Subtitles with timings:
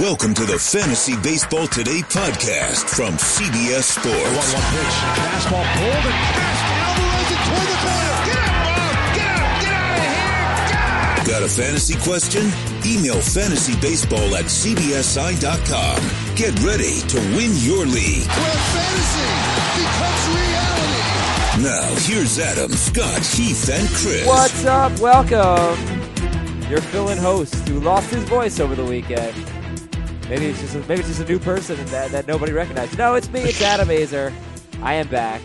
[0.00, 4.10] Welcome to the Fantasy Baseball Today podcast from CBS Sports.
[4.10, 4.90] 1 1 pitch.
[5.14, 6.66] Fastball pulled and passed.
[6.82, 8.18] Alvarez it toward the corner.
[8.26, 8.90] Get out, Bob!
[9.14, 9.54] Get out!
[9.62, 10.66] Get out of here!
[10.74, 11.30] God!
[11.30, 12.42] Got a fantasy question?
[12.82, 15.98] Email fantasybaseball at cbsi.com.
[16.34, 18.26] Get ready to win your league.
[18.34, 19.30] Where fantasy
[19.78, 21.06] becomes reality.
[21.62, 24.26] Now, here's Adam, Scott, Heath, and Chris.
[24.26, 24.98] What's up?
[24.98, 25.78] Welcome.
[26.68, 29.53] Your fill-in host who lost his voice over the weekend.
[30.28, 32.96] Maybe it's just a, maybe it's just a new person that, that nobody recognized.
[32.96, 33.40] No, it's me.
[33.40, 34.32] It's Adam Aizer.
[34.82, 35.42] I am back,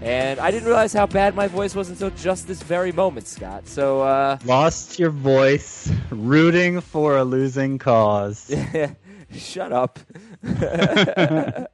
[0.00, 3.68] and I didn't realize how bad my voice was until just this very moment, Scott.
[3.68, 8.50] So uh, lost your voice, rooting for a losing cause.
[9.32, 9.98] Shut up.
[10.42, 11.66] yeah,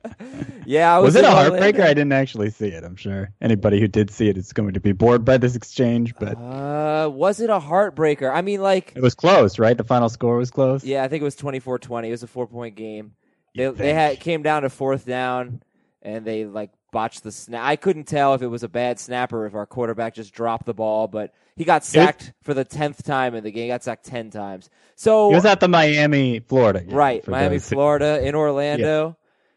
[0.94, 1.82] I was, was it a heartbreaker?
[1.82, 2.82] I didn't actually see it.
[2.82, 6.14] I'm sure anybody who did see it is going to be bored by this exchange.
[6.18, 8.32] But uh, was it a heartbreaker?
[8.32, 9.76] I mean, like it was close, right?
[9.76, 10.84] The final score was close.
[10.84, 12.08] Yeah, I think it was 24-20.
[12.08, 13.12] It was a four point game.
[13.54, 15.62] They, they had came down to fourth down,
[16.02, 17.64] and they like botched the snap.
[17.64, 20.66] I couldn't tell if it was a bad snap or if our quarterback just dropped
[20.66, 23.64] the ball, but he got sacked for the tenth time in the game.
[23.64, 24.70] He got sacked ten times.
[24.96, 27.26] So he was at the Miami, Florida, game, right?
[27.28, 29.16] Miami, Florida, in Orlando.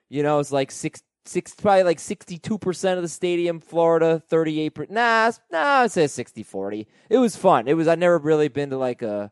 [0.10, 0.18] Yeah.
[0.18, 4.92] You know, it's like six, six, probably like sixty-two percent of the stadium, Florida, thirty-eight.
[4.92, 6.86] Nah, nah, I'd say 60-40.
[7.10, 7.68] It was fun.
[7.68, 7.88] It was.
[7.88, 9.32] I'd never really been to like a,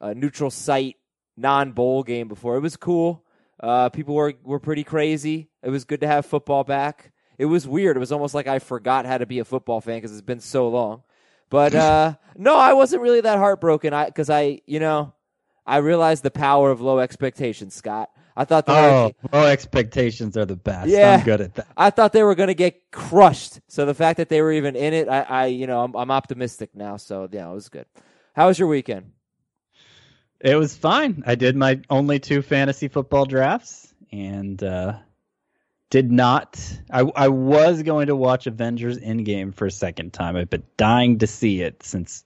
[0.00, 0.96] a neutral site
[1.36, 2.56] non-bowl game before.
[2.56, 3.24] It was cool.
[3.60, 5.50] Uh, people were were pretty crazy.
[5.62, 7.12] It was good to have football back.
[7.38, 7.96] It was weird.
[7.96, 10.40] It was almost like I forgot how to be a football fan because it's been
[10.40, 11.02] so long.
[11.52, 13.92] But uh, no, I wasn't really that heartbroken.
[13.92, 15.12] I because I, you know,
[15.66, 18.08] I realized the power of low expectations, Scott.
[18.34, 20.88] I thought they oh, were, low expectations are the best.
[20.88, 21.66] Yeah, I'm good at that.
[21.76, 23.60] I thought they were going to get crushed.
[23.68, 26.10] So the fact that they were even in it, I, I you know, I'm, I'm
[26.10, 26.96] optimistic now.
[26.96, 27.84] So yeah, it was good.
[28.32, 29.12] How was your weekend?
[30.40, 31.22] It was fine.
[31.26, 34.94] I did my only two fantasy football drafts, and uh,
[35.92, 36.58] did not.
[36.90, 40.36] I, I was going to watch Avengers Endgame for a second time.
[40.36, 42.24] I've been dying to see it since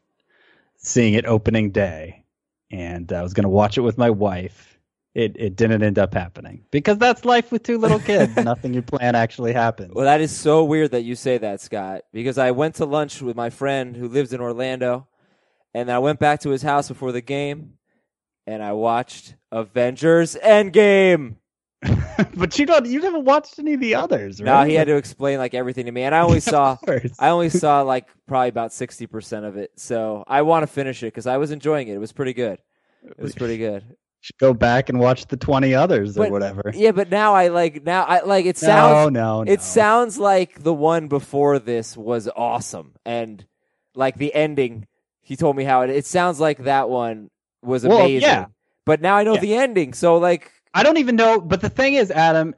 [0.77, 2.25] seeing it opening day,
[2.71, 4.79] and I was going to watch it with my wife.
[5.17, 8.37] It it didn't end up happening because that's life with two little kids.
[8.45, 9.93] Nothing you plan actually happens.
[9.93, 12.03] Well, that is so weird that you say that, Scott.
[12.13, 15.09] Because I went to lunch with my friend who lives in Orlando,
[15.75, 17.79] and I went back to his house before the game,
[18.47, 21.39] and I watched Avengers Endgame.
[22.37, 24.47] but you don't you haven't watched any of the others, right?
[24.47, 26.77] No, he had to explain like everything to me, and I only saw
[27.19, 29.72] I only saw like probably about sixty percent of it.
[29.77, 31.94] So I want to finish it because I was enjoying it.
[31.94, 32.59] It was pretty good.
[33.03, 33.84] It was pretty good.
[34.21, 36.72] Should go back and watch the twenty others but, or whatever.
[36.75, 39.53] Yeah, but now I like now I like it sounds no, no, no.
[39.53, 43.44] it sounds like the one before this was awesome and
[43.94, 44.87] like the ending.
[45.21, 45.91] He told me how it.
[45.91, 47.31] It sounds like that one
[47.62, 48.22] was amazing.
[48.22, 48.47] Well, yeah.
[48.84, 49.41] But now I know yeah.
[49.41, 51.41] the ending, so like I don't even know.
[51.41, 52.55] But the thing is, Adam,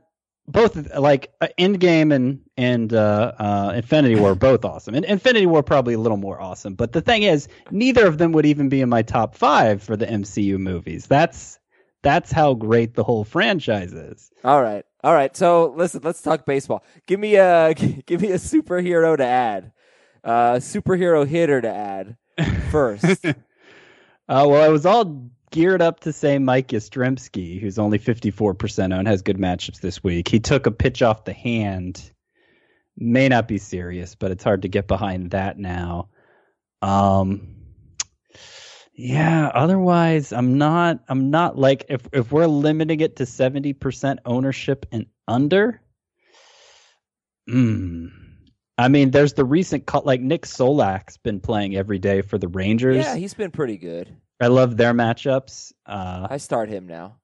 [0.48, 5.62] both like uh, Endgame and and uh, uh, Infinity War both awesome, and Infinity War
[5.62, 6.74] probably a little more awesome.
[6.74, 9.96] But the thing is, neither of them would even be in my top five for
[9.96, 11.06] the MCU movies.
[11.06, 11.60] That's
[12.02, 14.32] that's how great the whole franchise is.
[14.42, 15.36] All right, all right.
[15.36, 16.82] So listen, let's talk baseball.
[17.06, 17.72] Give me a
[18.06, 19.70] give me a superhero to add,
[20.24, 22.16] uh, superhero hitter to add
[22.72, 23.24] first.
[23.24, 23.34] uh,
[24.28, 29.22] well, it was all geared up to say Mike Yastrzemski, who's only 54% owned, has
[29.22, 30.28] good matchups this week.
[30.28, 32.10] He took a pitch off the hand.
[32.96, 36.08] May not be serious, but it's hard to get behind that now.
[36.82, 37.58] Um,
[39.00, 44.86] yeah, otherwise I'm not I'm not like if if we're limiting it to 70% ownership
[44.90, 45.80] and under,
[47.48, 48.10] mm,
[48.78, 52.48] I mean, there's the recent cut like Nick Solak's been playing every day for the
[52.48, 52.96] Rangers.
[52.96, 54.14] Yeah, he's been pretty good.
[54.40, 55.72] I love their matchups.
[55.84, 57.16] Uh, I start him now.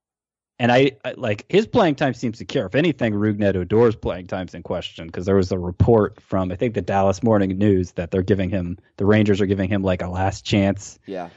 [0.58, 2.66] And I, I, like his playing time seems secure.
[2.66, 6.56] If anything, Rougned Odor's playing time's in question because there was a report from I
[6.56, 10.02] think the Dallas Morning News that they're giving him the Rangers are giving him like
[10.02, 10.98] a last chance.
[11.06, 11.30] Yeah,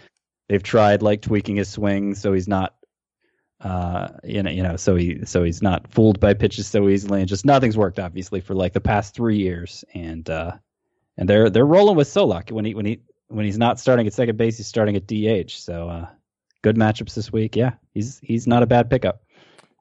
[0.49, 2.75] they've tried like tweaking his swing so he's not,
[3.61, 7.21] uh, you know, you know, so he so he's not fooled by pitches so easily,
[7.21, 10.51] and just nothing's worked obviously for like the past three years, and uh,
[11.17, 14.13] and they're they're rolling with Solak when he when he when he's not starting at
[14.13, 15.51] second base, he's starting at DH.
[15.51, 16.07] So uh,
[16.61, 17.55] good matchups this week.
[17.55, 19.23] Yeah, he's he's not a bad pickup.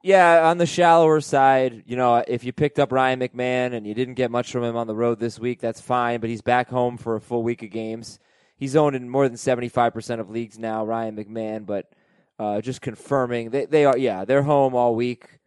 [0.03, 3.93] Yeah, on the shallower side, you know, if you picked up Ryan McMahon and you
[3.93, 6.19] didn't get much from him on the road this week, that's fine.
[6.19, 8.19] But he's back home for a full week of games.
[8.55, 11.65] He's owned in more than seventy five percent of leagues now, Ryan McMahon.
[11.65, 11.91] But
[12.39, 15.39] uh, just confirming they they are yeah they're home all week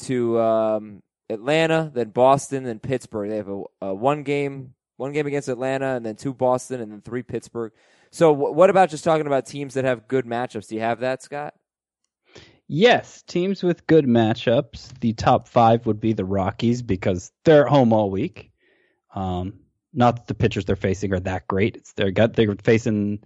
[0.00, 3.30] to um, Atlanta, then Boston, then Pittsburgh.
[3.30, 6.90] They have a, a one game one game against Atlanta, and then two Boston, and
[6.90, 7.72] then three Pittsburgh.
[8.10, 10.68] So, w- what about just talking about teams that have good matchups?
[10.68, 11.54] Do you have that, Scott?
[12.66, 14.98] Yes, teams with good matchups.
[15.00, 18.50] The top five would be the Rockies because they're at home all week.
[19.14, 19.60] Um,
[19.94, 21.76] not that the pitchers they're facing are that great.
[21.76, 23.20] It's they're got they're facing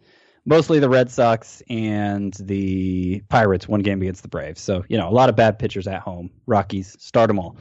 [0.45, 3.69] mostly the Red Sox and the Pirates.
[3.69, 6.31] One game against the Braves, so you know a lot of bad pitchers at home.
[6.47, 7.57] Rockies start them all.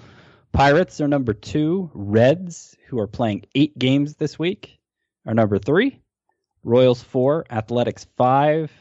[0.54, 1.90] Pirates are number two.
[1.94, 4.80] Reds, who are playing eight games this week,
[5.26, 6.00] are number three.
[6.64, 7.46] Royals four.
[7.50, 8.72] Athletics five.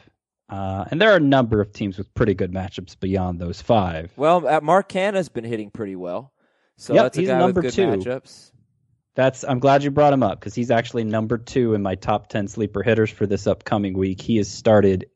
[0.49, 4.11] Uh, and there are a number of teams with pretty good matchups beyond those five.
[4.17, 6.33] Well, uh, Mark Canha's been hitting pretty well,
[6.77, 8.11] so Yep, that's a he's guy number with good two.
[8.11, 8.51] matchups.
[9.17, 12.29] That's I'm glad you brought him up because he's actually number two in my top
[12.29, 14.21] ten sleeper hitters for this upcoming week.
[14.21, 15.07] He has started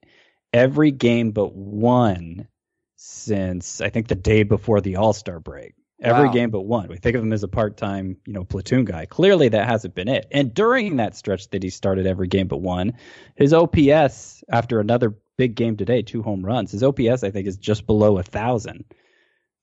[0.53, 2.49] every game but one
[2.97, 5.75] since I think the day before the All Star break.
[6.01, 6.33] Every Wow.
[6.33, 6.89] game but one.
[6.89, 9.07] We think of him as a part time, you know, platoon guy.
[9.07, 10.27] Clearly that hasn't been it.
[10.33, 12.95] And during that stretch that he started every game but one,
[13.37, 17.57] his OPS after another big game today, two home runs, his OPS I think is
[17.57, 18.85] just below a thousand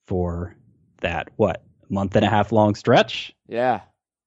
[0.07, 0.55] for
[1.01, 3.33] that what month and a half long stretch.
[3.47, 3.81] Yeah,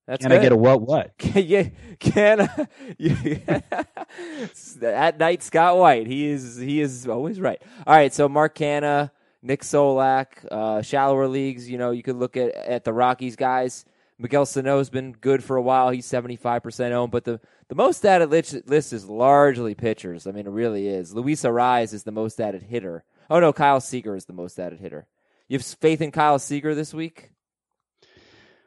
[0.07, 0.41] that's Can good.
[0.41, 1.13] I get a what what?
[1.19, 2.41] Can you can
[4.83, 7.61] at night Scott White he is he is always right.
[7.87, 9.11] All right, so Mark Canha,
[9.43, 11.69] Nick Solak, uh, shallower leagues.
[11.69, 13.85] You know, you could look at at the Rockies guys.
[14.19, 15.91] Miguel Sano's been good for a while.
[15.91, 20.27] He's seventy five percent owned, but the the most added list, list is largely pitchers.
[20.27, 21.15] I mean, it really is.
[21.15, 23.05] Luis Arraez is the most added hitter.
[23.31, 25.07] Oh no, Kyle Seager is the most added hitter.
[25.49, 27.31] You have faith in Kyle Seager this week?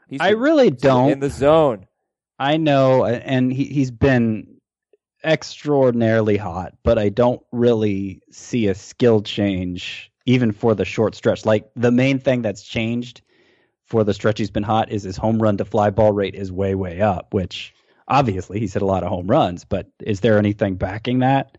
[0.10, 1.12] He's I really don't.
[1.12, 1.86] in the zone.
[2.40, 4.58] I know, and he he's been
[5.26, 11.46] extraordinarily hot, but I don't really see a skill change even for the short stretch.
[11.46, 13.22] Like the main thing that's changed
[13.86, 16.52] for the stretch he's been hot is his home run to fly ball rate is
[16.52, 17.74] way way up, which
[18.08, 21.58] obviously he's hit a lot of home runs, but is there anything backing that?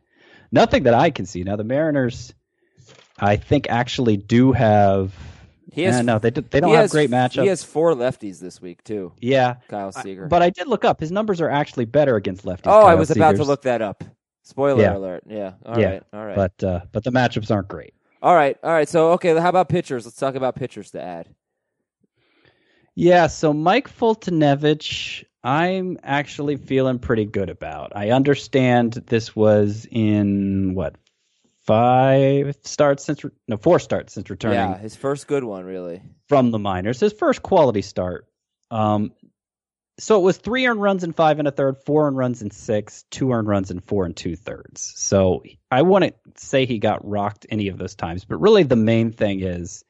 [0.53, 1.43] Nothing that I can see.
[1.43, 2.33] Now the Mariners
[3.19, 5.13] I think actually do have
[5.79, 7.43] He has Eh, no, they do, they don't have has- great matchups.
[7.43, 9.13] He has four lefties this week too.
[9.21, 10.27] yeah, Kyle I- Seager.
[10.27, 11.01] but I did look up.
[11.01, 12.63] His numbers are actually better against lefties.
[12.67, 14.05] oh, I Kyle was about to look that up.
[14.43, 14.97] Spoiler Yeah.
[14.97, 15.25] alert.
[15.27, 15.53] Yeah.
[15.67, 15.81] All right.
[15.81, 16.35] Yeah, All right.
[16.37, 17.93] But uh, but the matchups aren't great.
[18.23, 18.57] all right.
[18.63, 18.89] All right.
[18.89, 20.05] So okay, how about pitchers?
[20.07, 21.29] Let's talk about pitchers to add.
[22.95, 27.93] Yeah, so Mike Foltynewicz, I'm actually feeling pretty good about.
[27.95, 30.97] I understand this was in what
[31.69, 36.03] five starts since re- no four starts since returning Yeah, his first good one, really.
[36.29, 36.99] from the minors.
[36.99, 38.27] His first quality start.
[38.71, 39.13] Um,
[40.01, 42.51] so it was three earned runs in five and a third, four earned runs in
[42.51, 44.93] six, two earned runs in four and two thirds.
[44.97, 49.13] So I wouldn't say he got rocked any of those times, but really the main
[49.13, 49.85] thing is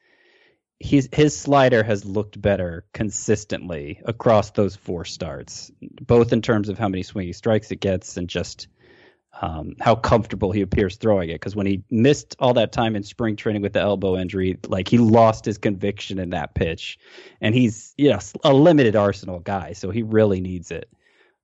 [0.79, 6.77] he's his slider has looked better consistently across those four starts, both in terms of
[6.77, 8.67] how many swinging strikes it gets and just
[9.41, 11.35] um, how comfortable he appears throwing it.
[11.35, 14.87] Because when he missed all that time in spring training with the elbow injury, like
[14.87, 16.99] he lost his conviction in that pitch,
[17.41, 20.89] and he's you know a limited arsenal guy, so he really needs it.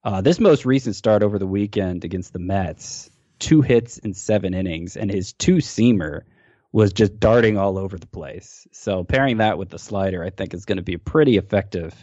[0.04, 3.10] Uh, this most recent start over the weekend against the Mets,
[3.40, 6.22] two hits in seven innings, and his two seamer
[6.72, 8.68] was just darting all over the place.
[8.72, 11.96] So pairing that with the slider, I think is going to be a pretty effective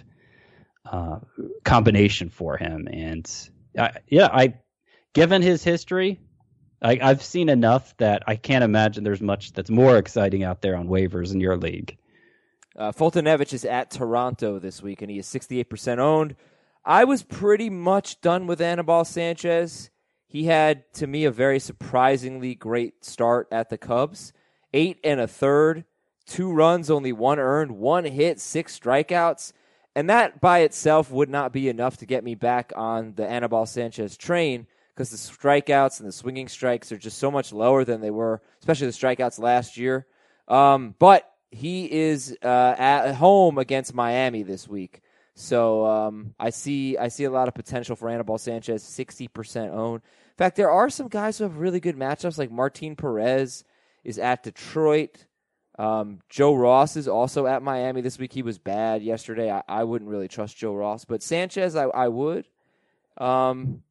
[0.91, 1.19] uh,
[1.63, 2.89] combination for him.
[2.91, 3.31] And
[3.79, 4.55] I, yeah, I
[5.13, 6.21] given his history,
[6.81, 10.77] I, I've seen enough that I can't imagine there's much that's more exciting out there
[10.77, 11.97] on waivers in your league.
[12.77, 16.35] Uh, Foltynewicz is at Toronto this week, and he is 68% owned.
[16.85, 19.91] I was pretty much done with Anibal Sanchez.
[20.27, 24.33] He had, to me, a very surprisingly great start at the Cubs.
[24.73, 25.85] Eight and a third,
[26.27, 29.53] two runs, only one earned, one hit, six strikeouts.
[29.95, 33.67] And that by itself would not be enough to get me back on the Anibal
[33.67, 38.01] Sanchez train because the strikeouts and the swinging strikes are just so much lower than
[38.01, 40.07] they were, especially the strikeouts last year.
[40.49, 45.03] Um, but he is uh, at home against Miami this week,
[45.35, 49.73] so um, I see I see a lot of potential for Anibal Sanchez, sixty percent
[49.73, 50.03] owned.
[50.03, 53.65] In fact, there are some guys who have really good matchups, like Martin Perez
[54.03, 55.27] is at Detroit.
[55.79, 58.33] Um, Joe Ross is also at Miami this week.
[58.33, 59.51] He was bad yesterday.
[59.51, 62.47] I, I wouldn't really trust Joe Ross, but Sanchez, I, I would.
[63.17, 63.83] Um,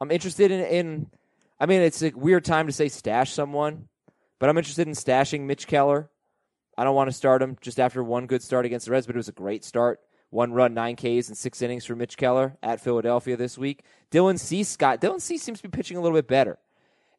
[0.00, 1.10] I'm interested in, in.
[1.58, 3.88] I mean, it's a weird time to say stash someone,
[4.38, 6.08] but I'm interested in stashing Mitch Keller.
[6.78, 9.14] I don't want to start him just after one good start against the Reds, but
[9.14, 10.00] it was a great start.
[10.30, 13.84] One run, nine Ks, and six innings for Mitch Keller at Philadelphia this week.
[14.10, 15.00] Dylan Cease Scott.
[15.00, 16.56] Dylan Cease seems to be pitching a little bit better,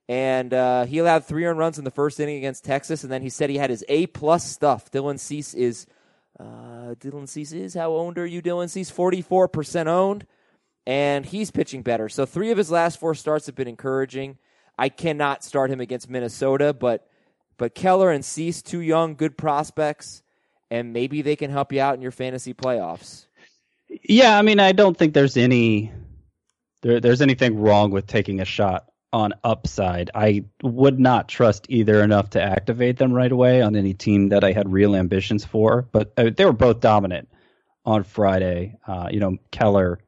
[0.07, 3.21] and uh, he allowed three earned runs in the first inning against Texas, and then
[3.21, 4.89] he said he had his A plus stuff.
[4.89, 5.85] Dylan Cease is
[6.39, 8.89] uh, Dylan Cease is how owned are you, Dylan Cease?
[8.89, 10.25] Forty four percent owned,
[10.85, 12.09] and he's pitching better.
[12.09, 14.37] So three of his last four starts have been encouraging.
[14.77, 17.07] I cannot start him against Minnesota, but
[17.57, 20.23] But Keller and Cease, two young, good prospects,
[20.71, 23.27] and maybe they can help you out in your fantasy playoffs.
[24.03, 25.91] Yeah, I mean, I don't think there's any
[26.81, 30.09] there, there's anything wrong with taking a shot on upside.
[30.15, 34.43] I would not trust either enough to activate them right away on any team that
[34.43, 35.83] I had real ambitions for.
[35.91, 37.27] But uh, they were both dominant
[37.85, 38.77] on Friday.
[38.87, 39.99] Uh, you know, Keller,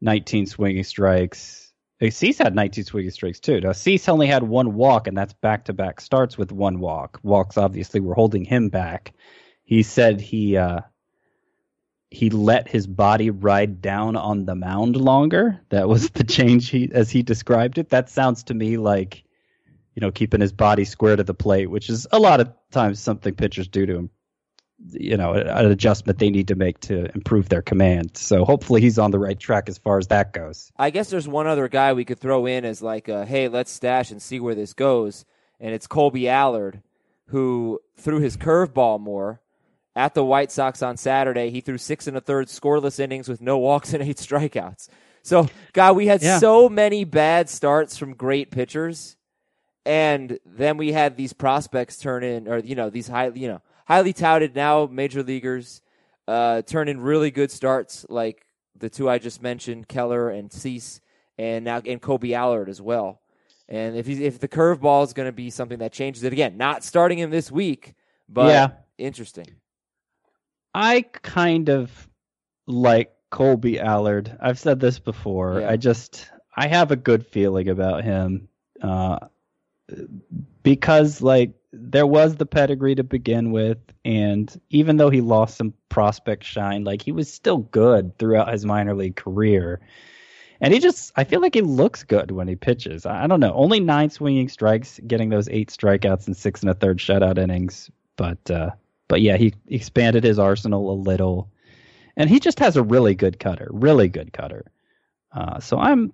[0.00, 1.72] 19 swinging strikes.
[2.02, 3.60] Uh, Cease had 19 swinging strikes too.
[3.60, 7.18] Now, Cease only had one walk, and that's back to back starts with one walk.
[7.22, 9.14] Walks obviously were holding him back.
[9.64, 10.80] He said he uh,
[12.10, 15.60] he let his body ride down on the mound longer.
[15.70, 17.90] That was the change he as he described it.
[17.90, 19.24] That sounds to me like
[19.94, 23.00] you know keeping his body square to the plate, which is a lot of times
[23.00, 24.10] something pitchers do to him.
[24.78, 28.16] You know, an adjustment they need to make to improve their command.
[28.16, 30.70] So hopefully he's on the right track as far as that goes.
[30.76, 33.72] I guess there's one other guy we could throw in as like, a, hey, let's
[33.72, 35.24] stash and see where this goes,
[35.58, 36.82] and it's Kolby Allard,
[37.28, 39.40] who threw his curveball more
[39.96, 41.48] at the White Sox on Saturday.
[41.48, 44.88] He threw six and a third scoreless innings with no walks and eight strikeouts.
[45.22, 46.38] So, God, we had yeah.
[46.38, 49.16] so many bad starts from great pitchers,
[49.86, 53.62] and then we had these prospects turn in, or you know, these high, you know,
[53.86, 55.80] highly touted now major leaguers
[56.28, 58.44] uh, turn in really good starts, like
[58.76, 61.00] the two I just mentioned, Keller and Cease,
[61.38, 63.20] and now and Kolby Allard as well.
[63.68, 66.56] And if he's, if the curveball is going to be something that changes it again,
[66.56, 67.94] not starting him this week,
[68.28, 68.68] but yeah.
[68.98, 69.46] interesting.
[70.74, 72.08] I kind of
[72.66, 74.36] like Kolby Allard.
[74.40, 75.60] I've said this before.
[75.60, 75.70] Yeah.
[75.70, 78.48] I just I have a good feeling about him
[78.82, 79.18] uh,
[80.62, 85.74] because like there was the pedigree to begin with, and even though he lost some
[85.88, 89.80] prospect shine, like he was still good throughout his minor league career.
[90.60, 93.04] And he just, I feel like he looks good when he pitches.
[93.04, 93.52] I don't know.
[93.52, 97.90] Only nine swinging strikes, getting those eight strikeouts and six and a third shutout innings.
[98.16, 98.70] But uh,
[99.08, 101.50] but yeah, he expanded his arsenal a little,
[102.16, 104.64] and he just has a really good cutter, really good cutter.
[105.32, 106.12] Uh, so I'm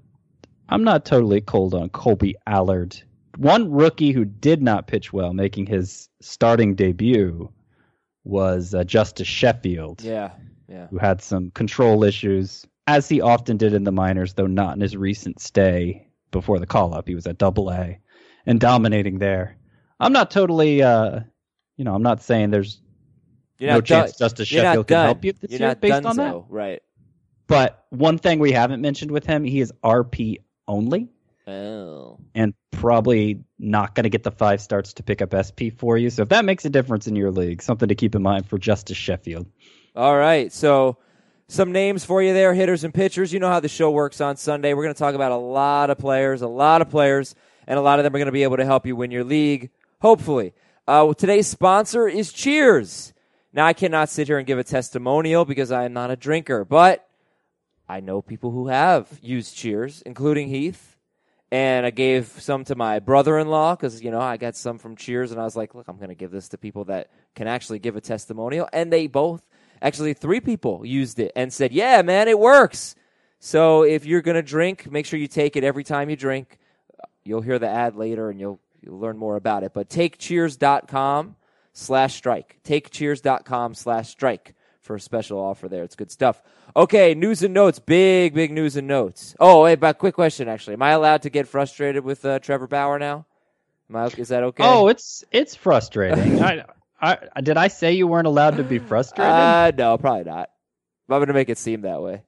[0.69, 3.00] I'm not totally cold on Kolby Allard.
[3.37, 7.51] One rookie who did not pitch well, making his starting debut,
[8.25, 10.03] was uh, Justus Sheffield.
[10.03, 10.33] Yeah,
[10.69, 10.87] yeah.
[10.89, 14.81] Who had some control issues, as he often did in the minors, though not in
[14.81, 17.09] his recent stay before the call up.
[17.09, 17.99] He was at Double A
[18.47, 19.57] and dominating there.
[20.01, 21.21] I'm not totally, uh,
[21.77, 22.81] you know, I'm not saying there's
[23.59, 24.27] you're no chance done.
[24.27, 26.45] Justus Sheffield can help you this you're year based on that.
[26.49, 26.83] Right.
[27.47, 31.09] But one thing we haven't mentioned with him, he is RP only.
[31.47, 32.19] Oh.
[32.35, 36.11] And probably not going to get the five starts to pick up SP for you.
[36.11, 38.59] So if that makes a difference in your league, something to keep in mind for
[38.59, 39.47] Justus Sheffield.
[39.97, 40.53] All right.
[40.53, 40.99] So
[41.49, 43.33] some names for you there, hitters and pitchers.
[43.33, 44.73] You know how the show works on Sunday.
[44.73, 47.35] We're going to talk about a lot of players, a lot of players,
[47.67, 49.25] and a lot of them are going to be able to help you win your
[49.25, 49.71] league,
[50.01, 50.55] hopefully.
[50.87, 53.13] Uh, today's sponsor is Cheers.
[53.53, 56.65] Now, I cannot sit here and give a testimonial because I am not a drinker,
[56.65, 57.07] but
[57.89, 60.92] I know people who have used Cheers, including Heath.
[61.52, 64.78] And I gave some to my brother in law because, you know, I got some
[64.78, 67.11] from Cheers and I was like, look, I'm going to give this to people that
[67.35, 68.71] can actually give a testimonial.
[68.73, 69.42] And they both,
[69.82, 72.94] actually, three people used it and said, yeah, man, it works.
[73.38, 76.59] So if you're going to drink, make sure you take it every time you drink.
[77.23, 79.75] You'll hear the ad later and you'll, you'll learn more about it.
[79.75, 81.37] But takecheers.com
[81.75, 82.61] slash strike.
[82.64, 85.85] Takecheers.com slash strike for a special offer there.
[85.85, 86.43] It's good stuff.
[86.77, 87.79] Okay, news and notes.
[87.79, 89.35] Big, big news and notes.
[89.41, 90.75] Oh, wait, but quick question actually.
[90.75, 93.27] Am I allowed to get frustrated with uh, Trevor Bauer now?
[93.89, 94.65] Am I, is that okay?
[94.65, 96.43] Oh, it's it's frustrating.
[96.43, 96.65] I,
[97.01, 99.33] I, did I say you weren't allowed to be frustrated?
[99.33, 100.51] Uh, no, probably not.
[101.09, 102.23] I'm going to make it seem that way.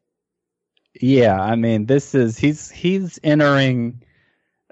[1.01, 4.03] Yeah, I mean, this is he's he's entering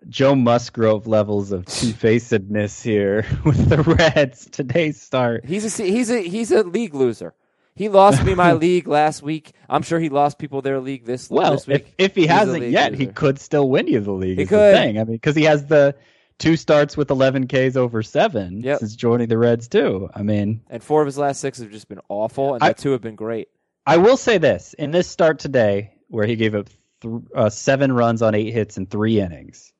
[0.08, 5.44] Joe Musgrove levels of two facedness here with the Reds today's start.
[5.44, 7.34] He's a he's a he's a league loser.
[7.74, 9.52] He lost me my league last week.
[9.68, 11.52] I'm sure he lost people their league this well.
[11.52, 11.94] This week.
[11.98, 13.00] If, if he hasn't yet, loser.
[13.02, 14.38] he could still win you the league.
[14.38, 14.74] He could.
[14.74, 14.98] thing.
[14.98, 15.94] I mean, because he has the
[16.38, 18.80] two starts with 11 Ks over seven yep.
[18.80, 20.10] since joining the Reds too.
[20.14, 22.74] I mean, and four of his last six have just been awful, and I, the
[22.74, 23.48] two have been great.
[23.86, 26.68] I will say this: in this start today, where he gave up
[27.00, 29.72] th- uh, seven runs on eight hits in three innings,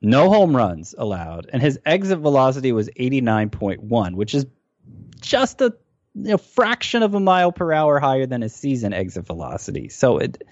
[0.00, 4.46] no home runs allowed, and his exit velocity was 89.1, which is
[5.20, 5.74] just a
[6.14, 9.88] you know, fraction of a mile per hour higher than his season exit velocity.
[9.88, 10.42] So it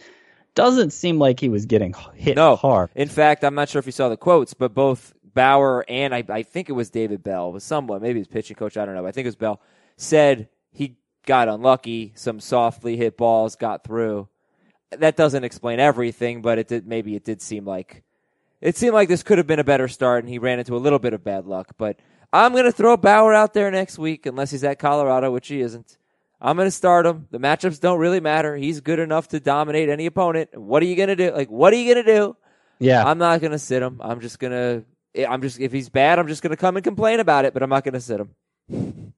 [0.55, 2.57] doesn't seem like he was getting hit no.
[2.57, 2.91] hard.
[2.95, 6.25] In fact, I'm not sure if you saw the quotes, but both Bauer and I,
[6.29, 9.03] I think it was David Bell, was someone, maybe his pitching coach, I don't know.
[9.03, 9.61] But I think it was Bell,
[9.97, 10.97] said he
[11.27, 12.13] got unlucky.
[12.17, 14.29] Some softly hit balls got through.
[14.91, 16.87] That doesn't explain everything, but it did.
[16.87, 18.03] Maybe it did seem like
[18.61, 20.79] it seemed like this could have been a better start, and he ran into a
[20.79, 21.73] little bit of bad luck.
[21.77, 21.99] But
[22.33, 25.61] I'm going to throw Bauer out there next week unless he's at Colorado, which he
[25.61, 25.97] isn't.
[26.41, 27.29] I'm going to start him.
[27.31, 28.57] The matchups don't really matter.
[28.57, 30.57] He's good enough to dominate any opponent.
[30.57, 31.33] What are you going to do?
[31.33, 32.37] Like, what are you going to do?
[32.79, 33.05] Yeah.
[33.05, 34.01] I'm not going to sit him.
[34.03, 34.53] I'm just going
[35.15, 37.55] to, I'm just, if he's bad, I'm just going to come and complain about it,
[37.55, 38.35] but I'm not going to sit him.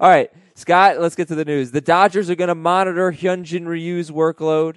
[0.00, 1.70] All right, Scott, let's get to the news.
[1.70, 4.76] The Dodgers are going to monitor Hyunjin Ryu's workload.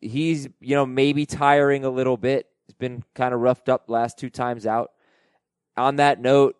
[0.00, 2.46] He's, you know, maybe tiring a little bit.
[2.66, 4.90] He's been kind of roughed up last two times out.
[5.76, 6.56] On that note,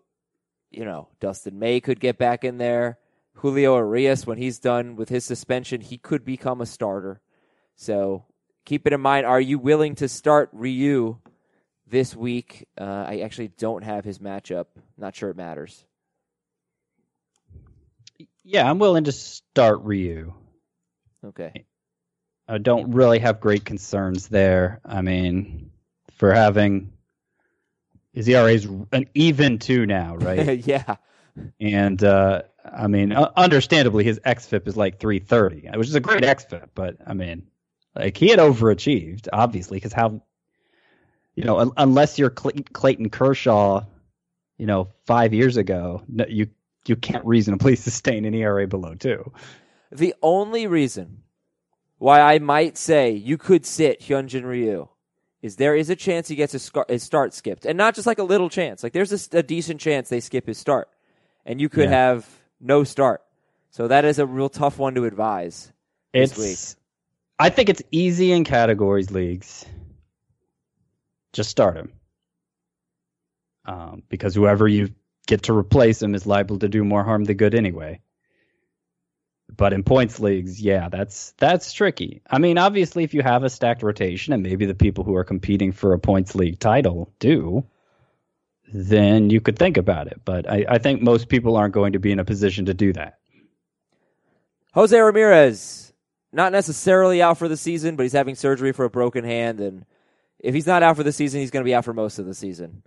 [0.71, 2.99] you know, Dustin May could get back in there.
[3.35, 7.21] Julio Urias, when he's done with his suspension, he could become a starter.
[7.77, 8.25] So
[8.65, 9.27] keep it in mind.
[9.27, 11.19] Are you willing to start Ryu
[11.87, 12.67] this week?
[12.79, 14.67] Uh, I actually don't have his matchup.
[14.97, 15.85] Not sure it matters.
[18.43, 20.33] Yeah, I'm willing to start Ryu.
[21.25, 21.65] Okay.
[22.49, 24.81] I don't really have great concerns there.
[24.85, 25.73] I mean,
[26.17, 26.93] for having
[28.17, 30.59] his ERA is an even two now, right?
[30.67, 30.97] yeah.
[31.61, 36.23] And uh, I mean, uh, understandably, his xFIP is like 330, which is a great
[36.23, 36.71] xFIP.
[36.75, 37.47] But I mean,
[37.95, 40.23] like he had overachieved, obviously, because how,
[41.35, 43.85] you know, un- unless you're Clay- Clayton Kershaw,
[44.57, 46.49] you know, five years ago, no, you
[46.87, 49.31] you can't reasonably sustain an ERA below two.
[49.93, 51.23] The only reason
[51.99, 54.89] why I might say you could sit Hyunjin Ryu
[55.43, 58.07] is there is a chance he gets his, scar- his start skipped, and not just
[58.07, 58.83] like a little chance.
[58.83, 60.89] Like there's a, a decent chance they skip his start,
[61.45, 62.13] and you could Yeah.
[62.13, 62.29] have
[62.61, 63.23] no start.
[63.71, 65.73] So that is a real tough one to advise
[66.13, 66.39] this It's,
[66.77, 66.83] week.
[67.39, 69.67] I think it's easy in categories leagues.
[71.33, 71.93] Just start him.
[73.67, 74.95] Um, because whoever you
[75.27, 78.01] get to replace him is liable to do more harm than good anyway.
[79.55, 82.21] But in points leagues, yeah, that's that's tricky.
[82.29, 85.25] I mean, obviously, if you have a stacked rotation, and maybe the people who are
[85.25, 87.65] competing for a points league title do,
[88.73, 90.21] then you could think about it.
[90.25, 92.93] But I, I think most people aren't going to be in a position to do
[92.95, 93.19] that.
[94.75, 95.93] Jose Ramirez,
[96.33, 99.87] not necessarily out for the season, but he's having surgery for a broken hand, and
[100.41, 102.27] if he's not out for the season, he's going to be out for most of
[102.27, 102.83] the season.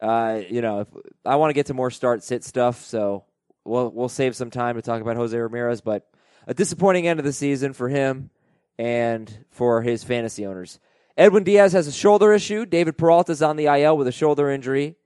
[0.00, 0.88] Uh, you know, if,
[1.24, 3.24] I want to get to more start sit stuff, so
[3.66, 5.80] we'll we'll save some time to talk about Jose Ramirez.
[5.80, 6.06] But
[6.46, 8.30] a disappointing end of the season for him
[8.78, 10.78] and for his fantasy owners.
[11.16, 12.66] Edwin Diaz has a shoulder issue.
[12.66, 14.96] David Peralta's on the IL with a shoulder injury.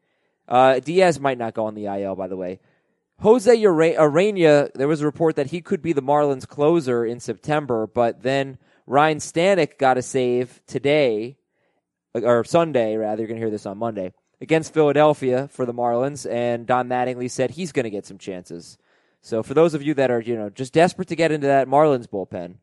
[0.49, 2.59] Uh, Diaz might not go on the IL, by the way.
[3.20, 7.87] Jose Urena, there was a report that he could be the Marlins closer in September,
[7.87, 11.37] but then Ryan Stanek got a save today,
[12.14, 13.20] or Sunday, rather.
[13.20, 17.31] You're going to hear this on Monday, against Philadelphia for the Marlins, and Don Mattingly
[17.31, 18.79] said he's going to get some chances.
[19.20, 21.68] So for those of you that are, you know, just desperate to get into that
[21.68, 22.57] Marlins bullpen,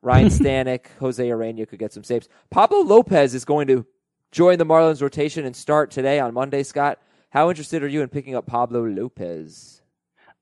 [0.00, 2.28] Ryan Stanek, Jose Urena could get some saves.
[2.50, 3.84] Pablo Lopez is going to
[4.30, 7.00] join the Marlins rotation and start today on Monday, Scott.
[7.30, 9.82] How interested are you in picking up Pablo Lopez?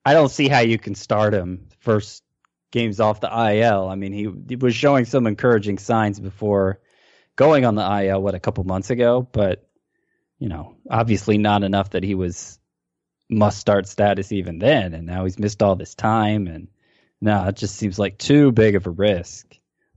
[0.05, 2.22] I don't see how you can start him first
[2.70, 3.88] games off the IL.
[3.88, 6.81] I mean, he, he was showing some encouraging signs before
[7.37, 9.68] going on the IL, what, a couple months ago, but,
[10.42, 12.59] you know, obviously not enough that he was
[13.31, 14.92] must start status even then.
[14.92, 16.48] And now he's missed all this time.
[16.48, 16.66] And
[17.20, 19.46] no, it just seems like too big of a risk.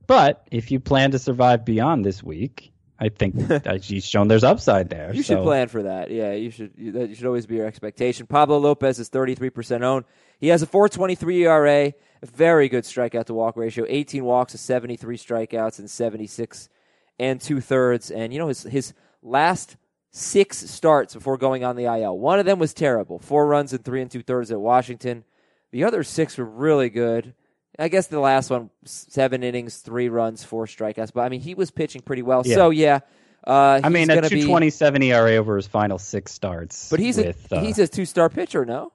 [0.05, 4.43] But if you plan to survive beyond this week, I think that he's shown there's
[4.43, 5.12] upside there.
[5.15, 6.12] You should plan for that.
[6.12, 6.73] Yeah, you should.
[6.77, 8.27] You, that should always be your expectation.
[8.27, 10.05] Pablo Lopez is 33% owned.
[10.38, 14.60] He has a 4.23 ERA, a very good strikeout to walk ratio, 18 walks, to
[14.60, 16.69] 73 strikeouts, and 76
[17.17, 18.12] and two thirds.
[18.12, 19.75] And you know his his last
[20.15, 22.17] six starts before going on the IL.
[22.17, 25.25] One of them was terrible, four runs and three and two thirds at Washington.
[25.71, 27.34] The other six were really good.
[27.78, 31.12] I guess the last one, seven innings, three runs, four strikeouts.
[31.13, 32.43] But I mean, he was pitching pretty well.
[32.45, 32.56] Yeah.
[32.56, 33.01] So yeah,
[33.45, 36.89] uh, I mean, a gonna be- 227 ERA over his final six starts.
[36.89, 38.93] but he's with, a uh, he's a two star pitcher, no?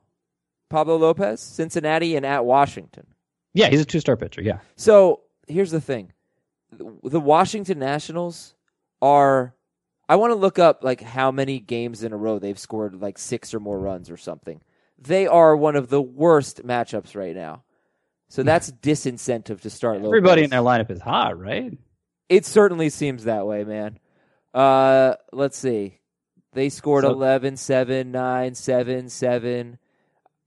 [0.71, 3.07] Pablo Lopez, Cincinnati, and at Washington.
[3.53, 4.41] yeah, he's a two star pitcher.
[4.41, 4.61] Yeah.
[4.77, 6.13] So here's the thing:
[6.73, 8.55] the Washington Nationals
[9.03, 9.55] are.
[10.11, 13.17] I want to look up like how many games in a row they've scored like
[13.17, 14.61] six or more runs or something.
[14.99, 17.63] They are one of the worst matchups right now.
[18.29, 20.03] So that's disincentive to start.
[20.03, 21.79] Everybody in their lineup is hot, right?
[22.29, 24.01] It certainly seems that way, man.
[24.53, 26.01] Uh, let's see.
[26.55, 29.79] They scored So- 11, 7, 9, 7, 7.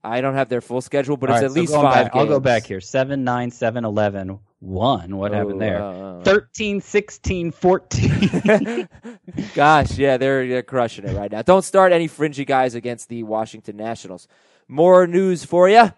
[0.06, 2.26] I don't have their full schedule, but it's right, at so least five back- I'll
[2.26, 2.82] go back here.
[2.82, 5.16] 7, 9, 7, 11, 1.
[5.16, 5.82] What happened Oh, there?
[5.82, 6.22] uh, uh.
[6.22, 8.88] 13, 16, 14.
[9.54, 11.42] Gosh, yeah, they're, they're crushing it right now.
[11.42, 14.26] Don't start any fringy guys against the Washington Nationals.
[14.68, 15.92] More news for you.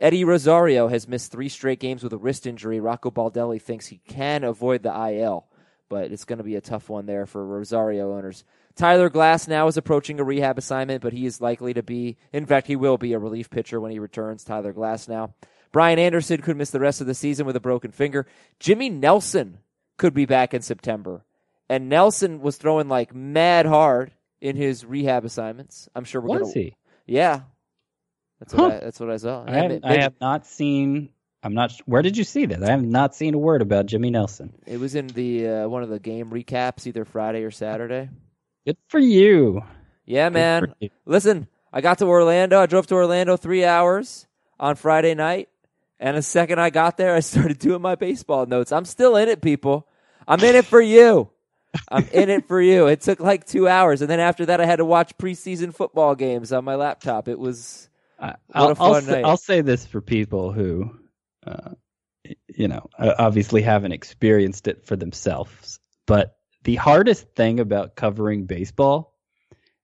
[0.00, 2.80] Eddie Rosario has missed three straight games with a wrist injury.
[2.80, 5.46] Rocco Baldelli thinks he can avoid the IL,
[5.88, 8.44] but it's going to be a tough one there for Rosario owners.
[8.76, 12.68] Tyler Glasnow is approaching a rehab assignment, but he is likely to be, in fact,
[12.68, 14.44] he will be a relief pitcher when he returns.
[14.44, 15.32] Tyler Glasnow.
[15.72, 18.26] Brian Anderson could miss the rest of the season with a broken finger.
[18.58, 19.58] Jimmy Nelson
[19.96, 21.24] could be back in September.
[21.68, 25.88] And Nelson was throwing like mad hard in his rehab assignments.
[25.94, 26.64] I'm sure we're Was gonna.
[26.64, 26.76] he?
[27.06, 27.40] Yeah,
[28.40, 28.76] that's what Huh.
[28.78, 29.44] I, that's what I saw.
[29.46, 31.10] I, have, I have not seen.
[31.42, 31.72] I'm not.
[31.86, 32.62] Where did you see that?
[32.64, 34.52] I have not seen a word about Jimmy Nelson.
[34.66, 38.08] It was in the uh, one of the game recaps, either Friday or Saturday.
[38.66, 39.62] Good for you.
[40.06, 40.74] Yeah, man.
[40.80, 40.88] you.
[41.04, 42.58] Listen, I got to Orlando.
[42.60, 44.26] I drove to Orlando three hours
[44.58, 45.48] on Friday night,
[46.00, 48.72] and the second I got there, I started doing my baseball notes.
[48.72, 49.86] I'm still in it, people.
[50.26, 51.30] I'm in it for you.
[51.90, 52.86] I'm in it for you.
[52.86, 56.14] It took like two hours, and then after that, I had to watch preseason football
[56.14, 57.28] games on my laptop.
[57.28, 59.22] It was What I'll, a I'll fun say.
[59.22, 60.90] I'll say this for people who,
[61.46, 61.72] uh,
[62.48, 65.78] you know, obviously haven't experienced it for themselves.
[66.06, 69.14] But the hardest thing about covering baseball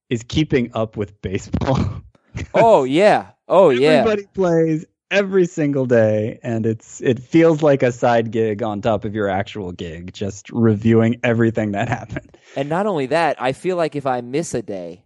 [0.09, 2.03] is keeping up with baseball.
[2.55, 3.89] oh yeah, oh yeah.
[3.91, 9.05] Everybody plays every single day, and it's it feels like a side gig on top
[9.05, 12.37] of your actual gig, just reviewing everything that happened.
[12.57, 15.05] And not only that, I feel like if I miss a day,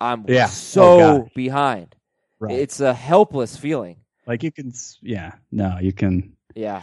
[0.00, 0.46] I'm Yeah.
[0.46, 1.94] so Oh, behind.
[2.38, 2.54] Right.
[2.58, 3.96] It's a helpless feeling.
[4.26, 6.82] like you can, yeah, no, you can Yeah.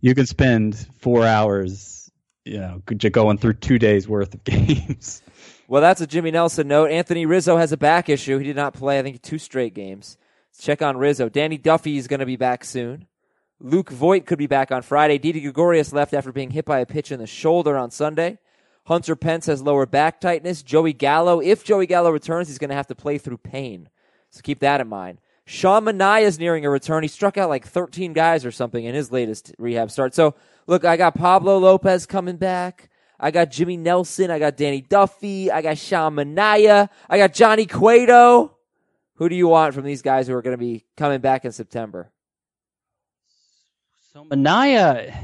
[0.00, 2.10] you could spend four hours,
[2.44, 5.22] you know, going through two days worth of games.
[5.68, 6.90] Well, that's a Jimmy Nelson note.
[6.90, 8.38] Anthony Rizzo has a back issue.
[8.38, 10.16] He did not play, I think, two straight games.
[10.60, 11.28] Check on Rizzo.
[11.28, 13.06] Danny Duffy is going to be back soon.
[13.60, 15.18] Luke Voit could be back on Friday.
[15.18, 18.38] Didi Gregorius left after being hit by a pitch in the shoulder on Sunday.
[18.86, 20.62] Hunter Pence has lower back tightness.
[20.62, 23.88] Joey Gallo, if Joey Gallo returns, he's going to have to play through pain.
[24.30, 25.18] So keep that in mind.
[25.46, 27.02] Sean Manaea is nearing a return.
[27.02, 30.14] He struck out like 13 guys or something in his latest rehab start.
[30.14, 30.34] So,
[30.66, 32.90] look, I got Pablo Lopez coming back.
[33.18, 34.30] I got Jimmy Nelson.
[34.30, 35.50] I got Danny Duffy.
[35.50, 36.88] I got Sean Manaea.
[37.08, 38.55] I got Johnny Cueto.
[39.16, 41.52] Who do you want from these guys who are going to be coming back in
[41.52, 42.10] September?
[44.12, 45.14] So Manaea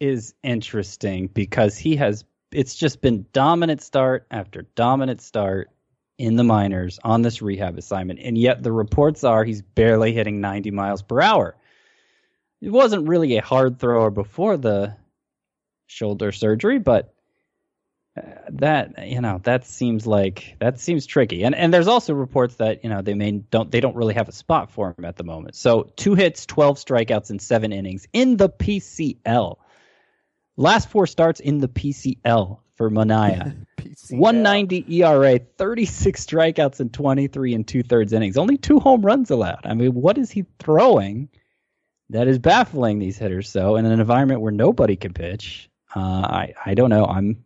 [0.00, 5.70] is interesting because he has it's just been dominant start after dominant start
[6.18, 10.40] in the minors on this rehab assignment, and yet the reports are he's barely hitting
[10.40, 11.56] 90 miles per hour.
[12.60, 14.96] He wasn't really a hard thrower before the
[15.86, 17.13] shoulder surgery, but
[18.48, 21.42] that you know that seems like that seems tricky.
[21.42, 24.28] And and there's also reports that you know they may don't they don't really have
[24.28, 25.56] a spot for him at the moment.
[25.56, 29.56] So two hits, 12 strikeouts in 7 innings in the PCL.
[30.56, 33.66] Last four starts in the PCL for Manaea.
[34.10, 38.36] 190 ERA, 36 strikeouts in 23 and two thirds innings.
[38.36, 39.60] Only two home runs allowed.
[39.64, 41.28] I mean, what is he throwing
[42.10, 45.68] that is baffling these hitters so in an environment where nobody can pitch?
[45.94, 47.04] Uh, I, I don't know.
[47.04, 47.44] I'm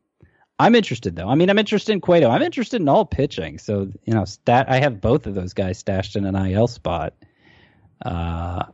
[0.59, 1.29] I'm interested though.
[1.29, 2.29] I mean, I'm interested in Cueto.
[2.31, 3.59] I'm interested in all pitching.
[3.59, 4.67] So you know, stat.
[4.69, 7.15] I have both of those guys stashed in an IL spot.
[8.05, 8.65] Uh,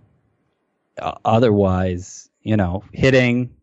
[0.99, 3.55] otherwise, you know, hitting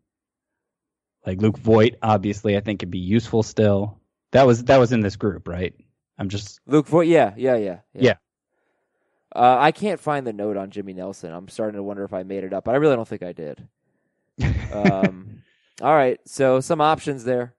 [1.26, 3.98] like Luke Voit, obviously, I think could be useful still.
[4.32, 5.74] That was that was in this group, right?
[6.18, 8.14] I'm just Luke Voit, yeah, yeah, yeah, Yeah.
[9.34, 11.32] Uh, I can't find the note on Jimmy Nelson.
[11.32, 13.32] I'm starting to wonder if I made it up, but I really don't think I
[13.32, 13.66] did.
[14.72, 15.42] Um,
[15.82, 17.54] all right, so some options there,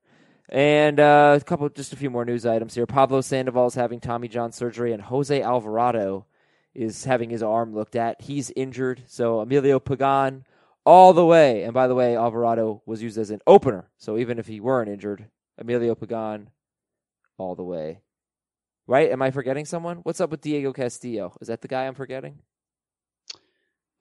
[0.53, 2.85] and uh, a couple, just a few more news items here.
[2.85, 6.27] Pablo Sandoval is having Tommy John surgery, and Jose Alvarado
[6.75, 8.21] is having his arm looked at.
[8.21, 10.45] He's injured, so Emilio Pagan
[10.85, 11.63] all the way.
[11.63, 14.91] And by the way, Alvarado was used as an opener, so even if he weren't
[14.91, 15.25] injured,
[15.57, 16.51] Emilio Pagan
[17.39, 18.01] all the way.
[18.85, 19.11] Right?
[19.11, 19.97] Am I forgetting someone?
[20.03, 21.35] What's up with Diego Castillo?
[21.41, 22.39] Is that the guy I'm forgetting?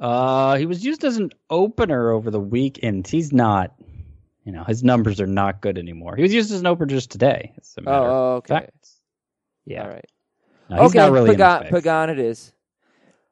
[0.00, 3.06] uh he was used as an opener over the weekend.
[3.06, 3.72] He's not
[4.44, 6.16] you know, his numbers are not good anymore.
[6.16, 7.52] He was used as an opener just today.
[7.61, 8.55] As a matter of Oh, okay.
[8.55, 8.88] fact.
[9.64, 9.83] Yeah.
[9.85, 10.05] All right.
[10.70, 11.68] No, he's okay, not really Pagan.
[11.70, 12.52] Pagan it is.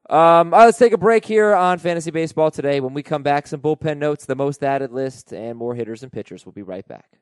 [0.09, 2.81] Um, let's take a break here on fantasy baseball today.
[2.81, 6.13] When we come back, some bullpen notes, the most added list, and more hitters and
[6.13, 6.45] pitchers.
[6.45, 7.21] We'll be right back.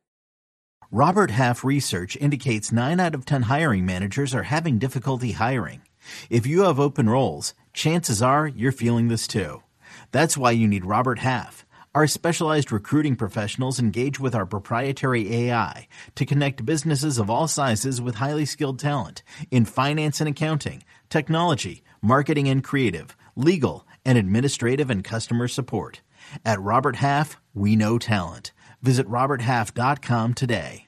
[0.90, 5.82] Robert Half research indicates 9 out of 10 hiring managers are having difficulty hiring.
[6.30, 9.62] If you have open roles, chances are you're feeling this too.
[10.10, 11.66] That's why you need Robert Half.
[11.98, 18.00] Our specialized recruiting professionals engage with our proprietary AI to connect businesses of all sizes
[18.00, 24.90] with highly skilled talent in finance and accounting, technology, marketing and creative, legal, and administrative
[24.90, 26.02] and customer support.
[26.44, 28.52] At Robert Half, we know talent.
[28.80, 30.86] Visit RobertHalf.com today.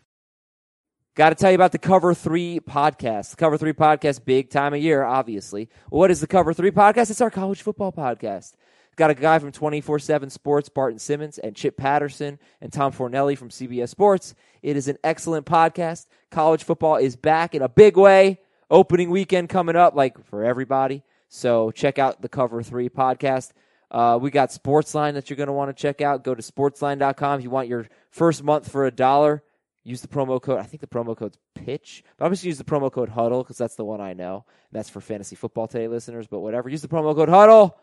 [1.16, 3.30] Got to tell you about the Cover 3 podcast.
[3.30, 5.70] The Cover 3 podcast, big time of year, obviously.
[5.88, 7.10] What is the Cover 3 podcast?
[7.10, 8.52] It's our college football podcast.
[9.00, 13.36] Got a guy from 24 7 Sports, Barton Simmons, and Chip Patterson, and Tom Fornelli
[13.36, 14.34] from CBS Sports.
[14.62, 16.04] It is an excellent podcast.
[16.30, 18.40] College football is back in a big way.
[18.70, 21.02] Opening weekend coming up, like for everybody.
[21.28, 23.52] So check out the Cover 3 podcast.
[23.90, 26.22] Uh, we got Sportsline that you're going to want to check out.
[26.22, 29.42] Go to sportsline.com if you want your first month for a dollar.
[29.82, 30.58] Use the promo code.
[30.58, 33.08] I think the promo code's pitch, but I'm just going to use the promo code
[33.08, 34.44] huddle because that's the one I know.
[34.70, 36.26] And that's for fantasy football today listeners.
[36.26, 37.78] But whatever, use the promo code huddle.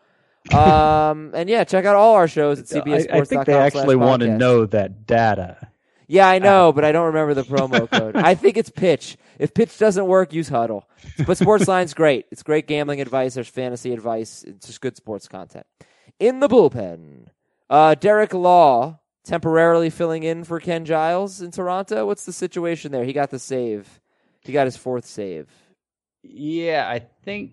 [0.52, 3.96] Um, and yeah, check out all our shows at CBS I, I think they actually
[3.96, 5.68] want to know that data.
[6.10, 8.16] Yeah, I know, but I don't remember the promo code.
[8.16, 9.18] I think it's pitch.
[9.38, 10.88] If pitch doesn't work, use huddle.
[11.18, 12.26] But Sportsline's great.
[12.30, 13.34] It's great gambling advice.
[13.34, 14.42] There's fantasy advice.
[14.42, 15.66] It's just good sports content.
[16.18, 17.26] In the bullpen,
[17.68, 22.06] uh, Derek Law temporarily filling in for Ken Giles in Toronto.
[22.06, 23.04] What's the situation there?
[23.04, 24.00] He got the save.
[24.40, 25.46] He got his fourth save.
[26.22, 27.52] Yeah, I think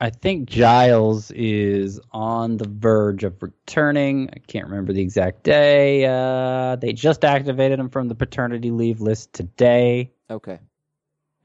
[0.00, 4.30] I think Giles is on the verge of returning.
[4.32, 6.04] I can't remember the exact day.
[6.06, 10.12] Uh, they just activated him from the paternity leave list today.
[10.30, 10.60] Okay.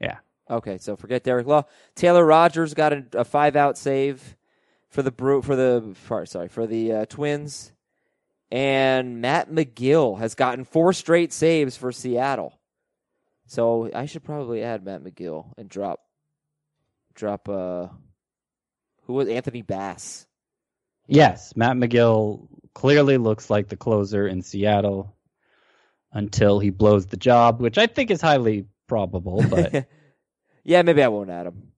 [0.00, 0.18] Yeah.
[0.48, 1.64] Okay, so forget Derek Law.
[1.96, 4.36] Taylor Rogers got a, a five out save
[4.88, 7.72] for the Bru- for the for, sorry for the uh, Twins,
[8.52, 12.60] and Matt Magill has gotten four straight saves for Seattle.
[13.46, 16.02] So I should probably add Matt Magill and drop
[17.14, 17.88] drop uh
[19.06, 20.26] who was Anthony Bass.
[21.06, 25.14] Yes, Matt Magill clearly looks like the closer in Seattle
[26.12, 29.44] until he blows the job, which I think is highly probable.
[29.50, 29.86] But
[30.64, 31.72] yeah, maybe I won't add him.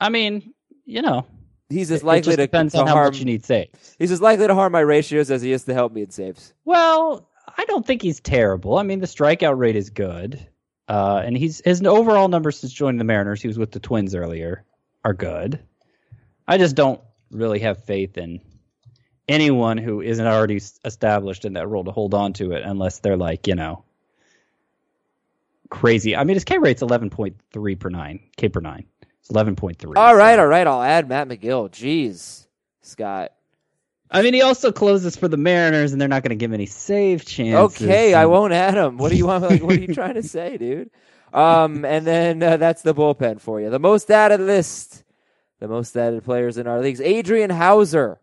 [0.00, 0.54] I mean,
[0.86, 1.26] you know,
[1.68, 3.96] he's as likely it to depends to on how harm, much you need saves.
[3.98, 6.54] He's as likely to harm my ratios as he is to help me in saves.
[6.64, 8.78] Well, I don't think he's terrible.
[8.78, 10.46] I mean, the strikeout rate is good,
[10.88, 13.42] uh, and he's his overall numbers since joining the Mariners.
[13.42, 14.64] He was with the Twins earlier,
[15.04, 15.60] are good.
[16.46, 18.40] I just don't really have faith in
[19.28, 23.16] anyone who isn't already established in that role to hold on to it unless they're
[23.16, 23.84] like you know
[25.70, 26.14] crazy.
[26.16, 28.86] I mean, his K rate's eleven point three per nine K per nine.
[29.20, 29.96] It's eleven point three.
[29.96, 30.66] All right, all right.
[30.66, 31.70] I'll add Matt Magill.
[31.70, 32.46] Jeez,
[32.82, 33.32] Scott.
[34.10, 36.54] I mean, he also closes for the Mariners, and they're not going to give him
[36.54, 37.82] any save chances.
[37.82, 38.98] Okay, I won't add him.
[38.98, 39.42] What do you want?
[39.42, 40.90] Like, what are you trying to say, dude?
[41.32, 43.70] Um, and then uh, that's the bullpen for you.
[43.70, 45.02] The most added list,
[45.64, 47.00] the most added players in our leagues.
[47.00, 48.20] Adrian Houser.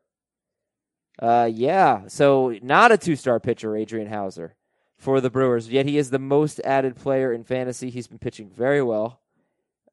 [1.20, 2.04] Uh, yeah.
[2.08, 4.56] So not a two-star pitcher, Adrian Houser,
[4.98, 5.68] for the Brewers.
[5.70, 7.90] Yet he is the most added player in fantasy.
[7.90, 9.20] He's been pitching very well.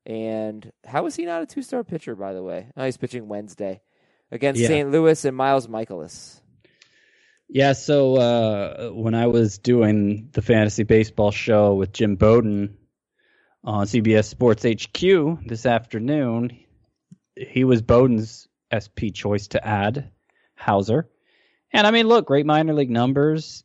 [0.05, 2.69] And how is he not a two-star pitcher, by the way?
[2.77, 3.81] Oh, he's pitching Wednesday
[4.31, 4.69] against Yeah.
[4.69, 4.91] St.
[4.91, 6.41] Louis and Miles Mikolas.
[7.49, 12.77] Yeah, so uh, when I was doing the fantasy baseball show with Jim Bowden
[13.65, 16.59] on CBS Sports HQ this afternoon,
[17.39, 20.11] he was Bowden's SP choice to add
[20.55, 21.09] Houser.
[21.73, 23.65] And I mean, look, great minor league numbers.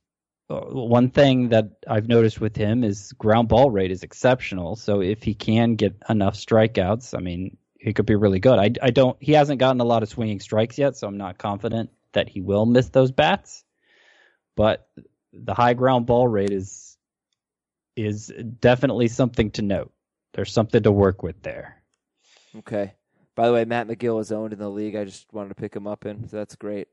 [0.49, 4.75] Uh, One thing that I've noticed with him is ground ball rate is exceptional.
[4.75, 8.59] So if he can get enough strikeouts, I mean, he could be really good.
[8.59, 9.17] I, I don't.
[9.19, 12.41] He hasn't gotten a lot of swinging strikes yet, so I'm not confident that he
[12.41, 13.63] will miss those bats.
[14.55, 14.87] But
[15.33, 16.97] the high ground ball rate is
[17.95, 19.91] is definitely something to note.
[20.33, 21.83] There's something to work with there.
[22.59, 22.93] Okay.
[23.35, 24.95] By the way, Matt Magill is owned in the league.
[24.95, 26.87] I just wanted to pick him up in, so that's great.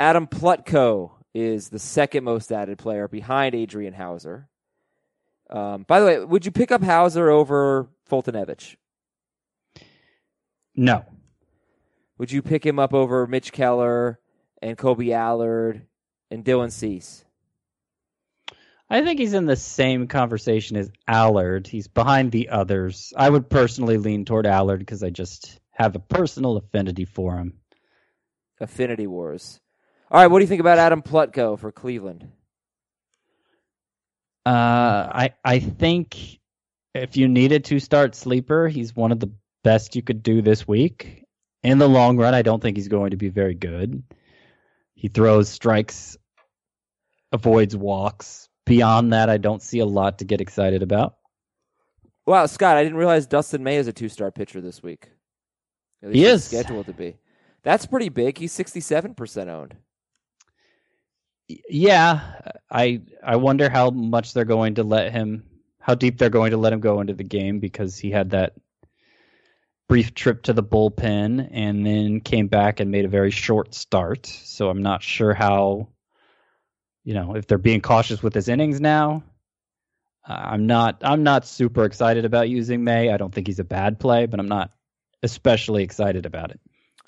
[0.00, 4.48] Adam Plutko is the second most added player behind Adrian Houser.
[5.50, 8.76] Um, by the way, would you pick up Houser over Foltynewicz?
[10.76, 11.04] No,
[12.18, 14.20] Would you pick him up over Mitch Keller
[14.62, 15.86] and Kolby Allard
[16.30, 17.24] and Dylan Cease?
[18.90, 21.66] I think he's in the same conversation as Allard.
[21.66, 23.12] He's behind the others.
[23.16, 27.54] I would personally lean toward Allard because I just have a personal affinity for him.
[28.60, 29.60] Affinity Wars.
[30.10, 32.28] All right, what do you think about Adam Plutko for Cleveland?
[34.44, 34.50] Uh,
[35.12, 36.40] I I think
[36.94, 39.30] if you needed to start sleeper, he's one of the
[39.62, 41.24] best you could do this week.
[41.62, 44.02] In the long run, I don't think he's going to be very good.
[44.94, 46.16] He throws strikes,
[47.30, 48.48] avoids walks.
[48.64, 51.16] Beyond that, I don't see a lot to get excited about.
[52.26, 55.10] Wow, Scott, I didn't realize Dustin May is a two-star pitcher this week.
[56.02, 56.44] He is.
[56.44, 57.16] scheduled to be.
[57.62, 58.38] That's pretty big.
[58.38, 59.74] He's sixty-seven percent owned.
[61.68, 62.20] Yeah,
[62.70, 65.44] I I wonder how much they're going to let him,
[65.80, 68.54] how deep they're going to let him go into the game because he had that
[69.88, 74.26] brief trip to the bullpen and then came back and made a very short start.
[74.26, 75.88] So I'm not sure how,
[77.04, 79.24] you know, if they're being cautious with his innings now.
[80.28, 83.10] Uh, I'm not I'm not super excited about using May.
[83.10, 84.70] I don't think he's a bad play, but I'm not
[85.22, 86.60] especially excited about it.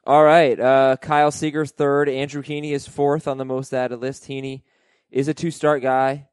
[0.07, 0.59] All right.
[0.59, 2.09] Uh, Kyle Seager's third.
[2.09, 4.25] Andrew Heaney is fourth on the most added list.
[4.25, 4.63] Heaney
[5.11, 6.29] is a two start guy,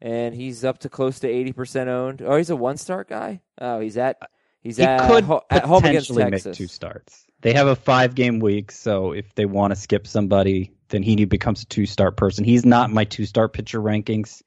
[0.00, 2.22] and he's up to close to eighty percent owned.
[2.22, 3.40] Oh, he's a one start guy.
[3.60, 4.18] Oh, he's at
[4.60, 7.26] he's He at, could ho- at home against potentially make two starts.
[7.40, 11.28] They have a five game week, so if they want to skip somebody, then Heaney
[11.28, 12.44] becomes a two start person.
[12.44, 14.42] He's not in my two start pitcher rankings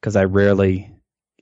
[0.00, 0.90] because I rarely,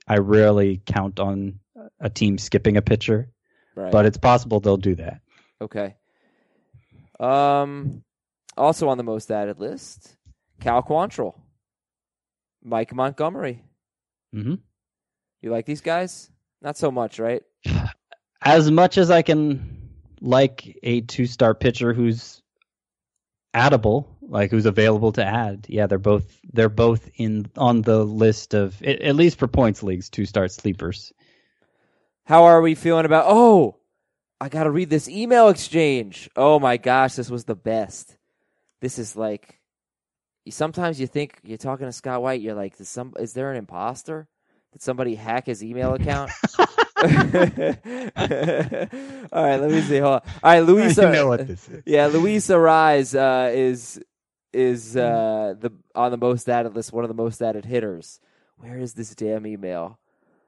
[0.07, 1.59] I rarely count on
[1.99, 3.29] a team skipping a pitcher,
[3.75, 3.91] Right.
[3.91, 5.21] but it's possible they'll do that.
[5.61, 5.95] Okay.
[7.19, 8.03] Um,
[8.57, 10.15] also on the most added list,
[10.59, 11.35] Cal Quantrill,
[12.63, 13.63] Mike Montgomery.
[14.33, 14.55] hmm
[15.41, 16.29] You like these guys?
[16.61, 17.43] Not so much, right?
[18.43, 22.41] As much as I can like a two star pitcher who's
[23.55, 25.65] addable, like who's available to add.
[25.69, 30.09] Yeah, they're both they're both in on the list of at least for points leagues
[30.09, 31.13] two star sleepers.
[32.31, 33.25] How are we feeling about?
[33.27, 33.75] Oh,
[34.39, 36.29] I got to read this email exchange.
[36.37, 38.15] Oh my gosh, this was the best.
[38.79, 39.59] This is like.
[40.49, 42.39] Sometimes you think you're talking to Scott White.
[42.39, 44.29] You're like, is some is there an imposter?
[44.71, 46.31] Did somebody hack his email account?
[46.57, 47.03] All
[49.43, 49.97] right, let me see.
[49.97, 50.21] Hold on.
[50.21, 50.95] All right, Luis.
[50.95, 51.83] you know what this is.
[51.85, 54.01] Yeah, Luis Arraez uh, is
[54.53, 58.21] is uh, the on the most added list, one of the most added hitters.
[58.55, 59.99] Where is this damn email?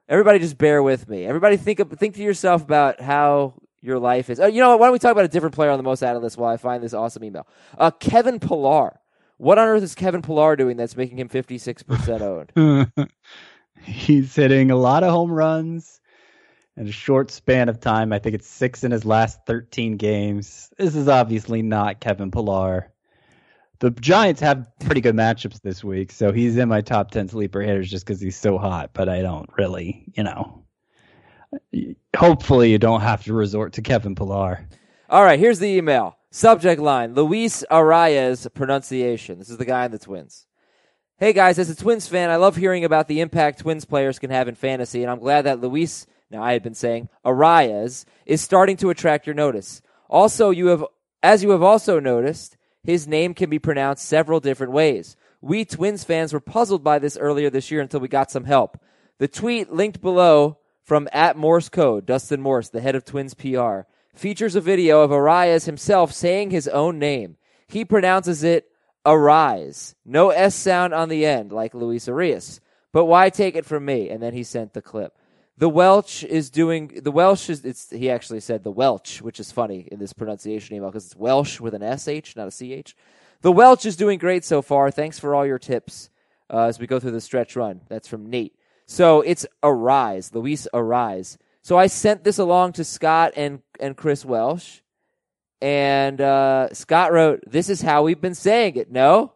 [0.08, 1.24] Everybody, just bear with me.
[1.24, 4.40] Everybody, think of, think to yourself about how your life is.
[4.40, 4.80] Oh, you know what?
[4.80, 6.56] Why don't we talk about a different player on the most added list while I
[6.56, 7.46] find this awesome email?
[7.78, 8.98] Uh, Kevin Pillar.
[9.36, 12.52] What on earth is Kevin Pillar doing that's making him fifty six percent owned?
[13.82, 16.00] He's hitting a lot of home runs
[16.76, 18.12] in a short span of time.
[18.12, 20.70] I think it's six in his last 13 games.
[20.78, 22.92] This is obviously not Kevin Pillar.
[23.84, 27.60] The Giants have pretty good matchups this week, so he's in my top 10 sleeper
[27.60, 30.64] hitters just because he's so hot, but I don't really, you know.
[32.16, 34.66] Hopefully, you don't have to resort to Kevin Pillar.
[35.10, 36.16] All right, here's the email.
[36.30, 39.38] Subject line Luis Arraez pronunciation.
[39.38, 40.46] This is the guy in the Twins.
[41.18, 44.30] Hey guys, as a Twins fan, I love hearing about the impact Twins players can
[44.30, 48.40] have in fantasy, and I'm glad that Luis, now I had been saying, Arias, is
[48.40, 49.82] starting to attract your notice.
[50.08, 50.86] Also, you have,
[51.22, 55.16] as you have also noticed, his name can be pronounced several different ways.
[55.40, 58.78] We Twins fans were puzzled by this earlier this year until we got some help.
[59.18, 63.80] The tweet linked below from at Morse Code, Dustin Morse, the head of Twins PR,
[64.14, 67.36] features a video of Arraez himself saying his own name.
[67.66, 68.68] He pronounces it
[69.06, 69.94] Arise.
[70.04, 72.60] No S sound on the end, like Luis Arias.
[72.92, 74.08] But why take it from me?
[74.08, 75.16] And then he sent the clip.
[75.56, 79.52] The Welch is doing the Welsh is it's he actually said the Welch, which is
[79.52, 82.96] funny in this pronunciation email because it's Welsh with an SH, not a CH.
[83.42, 84.90] The Welch is doing great so far.
[84.90, 86.10] Thanks for all your tips
[86.50, 87.82] uh, as we go through the stretch run.
[87.88, 88.56] That's from Nate.
[88.86, 91.38] So it's Arise, Luis Arise.
[91.62, 94.80] So I sent this along to Scott and and Chris Welsh,
[95.62, 99.34] and uh, Scott wrote, "This is how we've been saying it." No,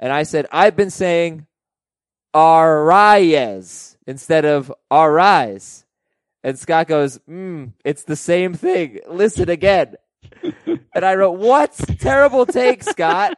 [0.00, 1.46] and I said, "I've been saying
[2.34, 5.84] Arias instead of Arise,"
[6.42, 9.00] and Scott goes, mm, "It's the same thing.
[9.08, 9.94] Listen again."
[10.94, 13.36] and I wrote, "What terrible take, Scott."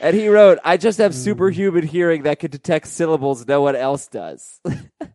[0.00, 4.06] And he wrote, "I just have superhuman hearing that can detect syllables no one else
[4.06, 4.60] does."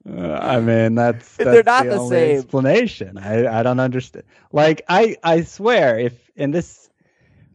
[0.07, 2.37] Uh, I mean, that's, They're not the, the same.
[2.39, 3.17] explanation.
[3.17, 4.25] I I don't understand.
[4.51, 6.89] Like I I swear, if and this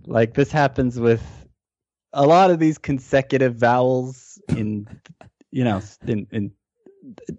[0.06, 1.22] like this happens with
[2.12, 4.88] a lot of these consecutive vowels in
[5.50, 6.52] you know in in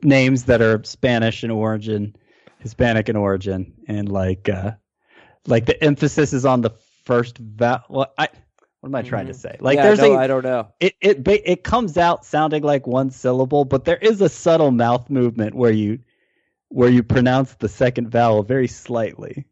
[0.04, 2.16] names that are Spanish in origin,
[2.60, 4.72] Hispanic in origin, and like uh
[5.48, 6.72] like the emphasis is on the
[7.04, 7.84] first vowel.
[7.90, 8.30] Well, I
[8.82, 9.58] what am I trying to say?
[9.60, 10.70] Like Yeah, there's no, a I don't know.
[10.80, 15.10] it it it comes out sounding like one syllable, but there is a subtle mouth
[15.10, 16.00] movement where you
[16.70, 19.46] where you pronounce the second vowel very slightly.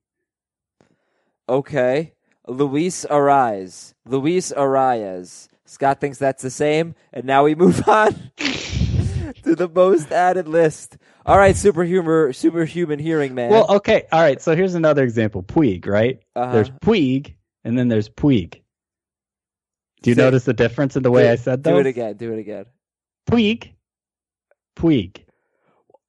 [1.48, 2.14] Okay.
[2.48, 3.94] Luis Arias.
[4.06, 5.50] Luis Arias.
[5.70, 8.32] Scott thinks that's the same, and now we move on
[9.44, 10.98] to the most added list.
[11.28, 13.52] All right, superhuman, superhuman hearing man.
[13.52, 14.42] Well, okay, all right.
[14.42, 16.20] So here's another example: Puig, right?
[16.36, 16.52] Uh-huh.
[16.52, 18.62] There's Puig, and then there's Puig.
[20.02, 21.72] Do you Say- notice the difference in the way do, I said that?
[21.72, 22.16] Do it again.
[22.16, 22.66] Do it again.
[23.30, 23.70] Puig,
[24.76, 25.22] Puig.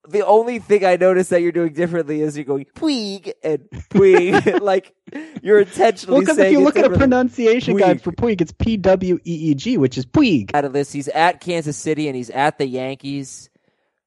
[0.08, 4.60] The only thing I notice that you're doing differently is you're going Puig and Puig.
[4.62, 4.94] like
[5.42, 8.76] you're intentionally Well, because if you look at a pronunciation guide for Puig, it's P
[8.78, 10.54] W E E G, which is Puig.
[10.54, 10.90] out of this.
[10.92, 13.50] He's at Kansas City and he's at the Yankees.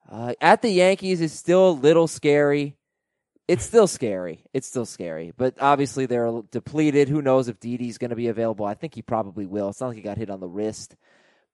[0.10, 2.76] Uh, at the Yankees is still a little scary.
[3.48, 4.46] It's still scary.
[4.54, 5.34] It's still scary.
[5.36, 7.10] But obviously they're depleted.
[7.10, 8.66] Who knows if Didi's going to be available?
[8.66, 9.70] I think he probably will.
[9.70, 10.96] It's not like he got hit on the wrist.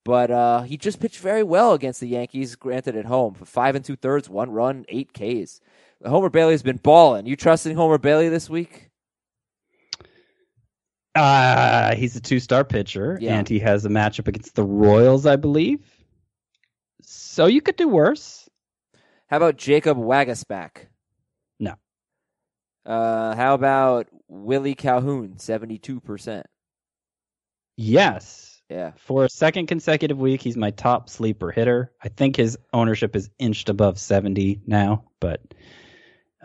[0.06, 3.34] But uh, he just pitched very well against the Yankees, granted at home.
[3.34, 5.60] For five and two thirds, one run, eight Ks.
[6.06, 7.26] Homer Bailey has been balling.
[7.26, 8.90] You trusting Homer Bailey this week?
[11.16, 13.38] Uh, he's a two-star pitcher, Yeah.
[13.38, 15.84] and he has a matchup against the Royals, I believe.
[17.02, 18.48] So you could do worse.
[19.28, 20.88] How about Jacob Waguespack?
[21.60, 21.74] No.
[22.86, 26.44] Uh, how about Willie Calhoun, 72%?
[27.76, 28.49] Yes.
[28.70, 28.92] Yeah.
[28.98, 31.92] For a second consecutive week, he's my top sleeper hitter.
[32.04, 35.42] I think his ownership is inched above 70 now, but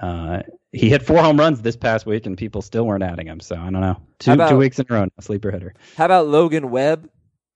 [0.00, 3.40] uh, he hit four home runs this past week, and people still weren't adding him.
[3.40, 4.00] So I don't know.
[4.18, 5.74] Two, about- two weeks in a row, a sleeper hitter.
[5.96, 7.10] How about Logan Webb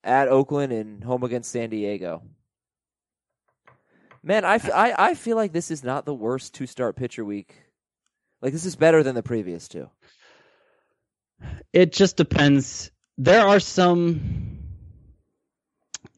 [0.05, 2.23] at Oakland and home against San Diego?
[4.23, 7.25] Man, I, f- I, I feel like this is not the worst two start pitcher
[7.25, 7.55] week.
[8.43, 9.89] Like, this is better than the previous two.
[11.73, 12.91] It just depends.
[13.17, 14.48] There are some.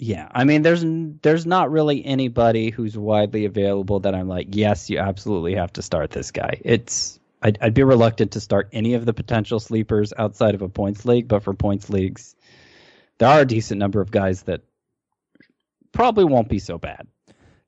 [0.03, 0.82] Yeah, I mean, there's
[1.20, 5.82] there's not really anybody who's widely available that I'm like, yes, you absolutely have to
[5.82, 6.59] start this guy.
[6.64, 10.70] It's I'd, I'd be reluctant to start any of the potential sleepers outside of a
[10.70, 12.34] points league, but for points leagues,
[13.18, 14.62] there are a decent number of guys that
[15.92, 17.07] probably won't be so bad.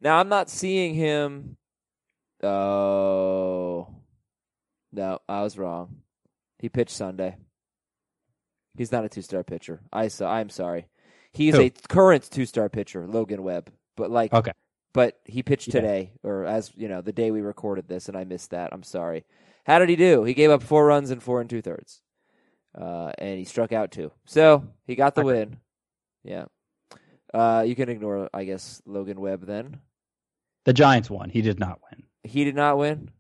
[0.01, 1.59] Now, I'm not seeing him.
[2.43, 3.89] Oh.
[4.91, 5.97] No, I was wrong.
[6.61, 7.37] He pitched Sunday.
[8.75, 9.83] He's not a two star pitcher.
[9.93, 10.87] I so I'm sorry.
[11.33, 11.63] He's Who?
[11.63, 13.71] a current two star pitcher, Logan Webb.
[13.97, 14.53] But like Okay.
[14.93, 15.81] but he pitched Yeah.
[15.81, 18.73] today, or as you know, the day we recorded this, and I missed that.
[18.73, 19.25] I'm sorry.
[19.65, 20.25] How did he do?
[20.25, 22.03] He gave up four runs in four and two thirds,
[22.75, 24.11] uh, and he struck out two.
[24.27, 25.27] So he got the Okay.
[25.27, 25.57] win.
[26.25, 26.47] Yeah.
[27.33, 29.47] Uh, you can ignore, I guess, Logan Webb.
[29.47, 29.81] Then
[30.65, 31.31] The Giants won.
[31.31, 32.05] He did not win.
[32.25, 33.11] he did not win.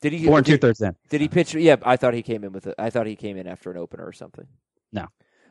[0.00, 0.26] Did he?
[0.26, 0.94] Four and two thirds in.
[1.08, 1.54] did he pitch?
[1.54, 2.66] Yeah, I thought he came in with.
[2.66, 4.46] A, I thought he came in after an opener or something.
[4.92, 5.08] No.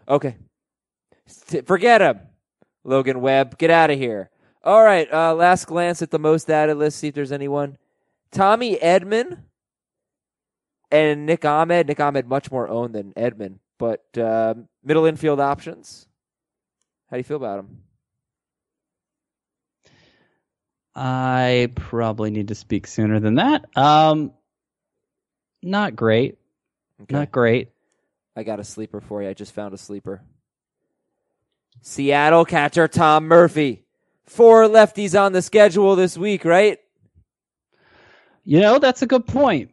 [0.08, 0.36] Okay.
[1.66, 2.20] Forget him,
[2.84, 3.58] Logan Webb.
[3.58, 4.30] Get out of here.
[4.64, 5.12] All right.
[5.12, 7.00] Uh, last glance at the most added list.
[7.00, 7.78] See if there's anyone.
[8.32, 9.40] Tommy Edman
[10.92, 11.88] and Nick Ahmed.
[11.88, 14.54] Nick Ahmed much more owned than Edman, but uh,
[14.84, 16.08] middle infield options.
[17.10, 17.84] How do you feel about him?
[20.94, 23.66] I probably need to speak sooner than that.
[23.78, 24.34] Um,
[25.64, 26.38] not great.
[27.04, 27.16] Okay.
[27.16, 27.70] Not great.
[28.36, 29.30] I got a sleeper for you.
[29.30, 30.22] I just found a sleeper.
[31.82, 33.84] Seattle catcher Tom Murphy.
[34.26, 36.80] Four lefties on the schedule this week, right?
[38.44, 39.72] You know, that's a good point.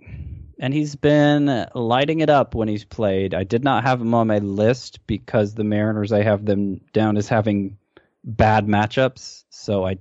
[0.61, 3.34] And he's been lighting it up when he's played.
[3.34, 7.16] I did not have him on my list because the Mariners, I have them down
[7.16, 7.78] as having
[8.24, 9.44] bad matchups.
[9.50, 9.98] So I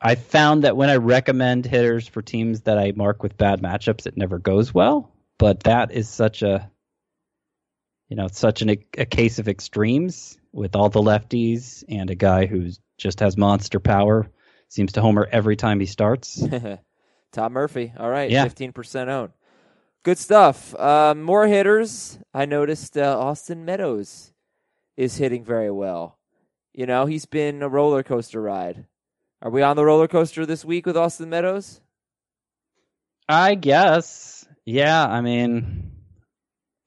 [0.00, 4.06] I found that when I recommend hitters for teams that I mark with bad matchups,
[4.06, 5.10] it never goes well.
[5.38, 6.70] But that is such a
[8.08, 12.46] you know, such an, a case of extremes with all the lefties and a guy
[12.46, 14.28] who just has monster power,
[14.68, 16.42] seems to homer every time he starts.
[17.32, 17.92] Tom Murphy.
[17.98, 18.46] All right, Yeah.
[18.46, 19.32] 15% owned.
[20.02, 20.74] Good stuff.
[20.74, 22.18] Uh, more hitters.
[22.32, 24.32] I noticed uh, Austin Meadows
[24.96, 26.18] is hitting very well.
[26.72, 28.86] You know, he's been a roller coaster ride.
[29.42, 31.80] Are we on the roller coaster this week with Austin Meadows?
[33.28, 34.46] I guess.
[34.64, 35.92] Yeah, I mean,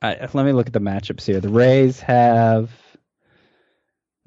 [0.02, 1.40] I, let me look at the matchups here.
[1.40, 2.72] The Rays have.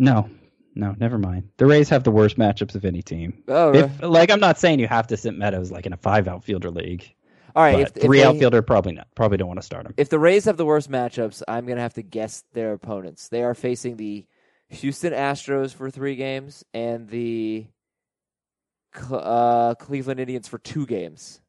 [0.02, 0.28] No,
[0.74, 1.48] no, never mind.
[1.58, 3.42] The Rays have the worst matchups of any team.
[3.48, 6.26] Oh, If like, I'm not saying you have to sit Meadows like in a five
[6.28, 7.04] outfielder league.
[7.54, 7.80] all right.
[7.80, 9.06] If, if three they- outfielder probably not.
[9.14, 9.94] Probably don't want to start him.
[9.96, 13.28] if the Rays have the worst matchups, I'm going to have to guess their opponents.
[13.28, 14.26] They are facing the
[14.70, 17.66] Houston Astros for three games and the
[19.10, 21.40] uh, Cleveland Indians for two games.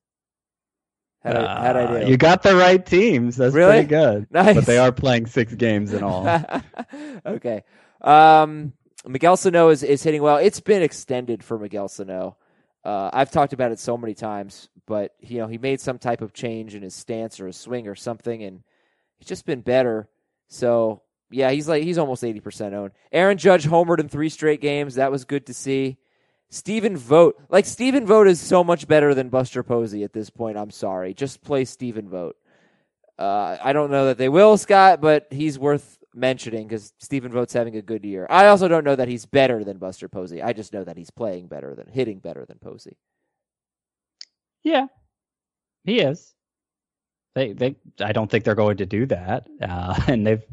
[1.24, 2.12] How'd I, how'd I Uh, do?
[2.12, 3.38] You got the right teams.
[3.38, 3.86] That's Really?
[3.86, 4.28] pretty good.
[4.30, 4.56] Nice.
[4.56, 6.28] But they are playing six games in all.
[7.26, 7.64] okay.
[8.04, 8.74] Um,
[9.06, 10.38] Miguel Sano is, is hitting well.
[10.38, 12.38] It's been extended for Miguel Sano.
[12.84, 16.22] Uh, I've talked about it so many times, but you know he made some type
[16.22, 18.62] of change in his stance or his swing or something, and
[19.18, 20.10] he's just been better.
[20.49, 21.01] So
[21.32, 22.91] yeah, he's like he's almost eighty percent owned.
[23.12, 24.95] Aaron Judge homered in three straight games.
[24.95, 25.97] That was good to see.
[26.49, 30.58] Stephen Vogt, like Stephen Vogt, is so much better than Buster Posey at this point.
[30.58, 32.38] I'm sorry, just play Stephen Vogt.
[33.18, 37.53] Uh, I don't know that they will, Scott, but he's worth mentioning because Stephen Vogt's
[37.53, 38.28] having a good year.
[38.30, 40.41] I also don't know that he's better than Buster Posey.
[40.41, 42.97] I just know that he's playing better than hitting better than Posey.
[44.64, 44.88] Yeah,
[45.84, 46.34] he is.
[47.36, 47.76] They they.
[47.99, 49.47] I don't think they're going to do that.
[49.61, 50.43] Uh, and they've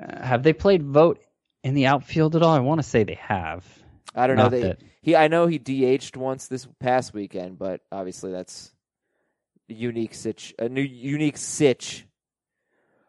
[0.00, 1.20] uh, have they played Vogt
[1.62, 2.54] in the outfield at all?
[2.54, 3.64] I want to say they have.
[4.14, 5.14] I don't know They, that that- he.
[5.14, 8.72] I know he DH'd once this past weekend, but obviously that's
[9.68, 10.54] a unique sitch.
[10.58, 12.05] A new unique sitch.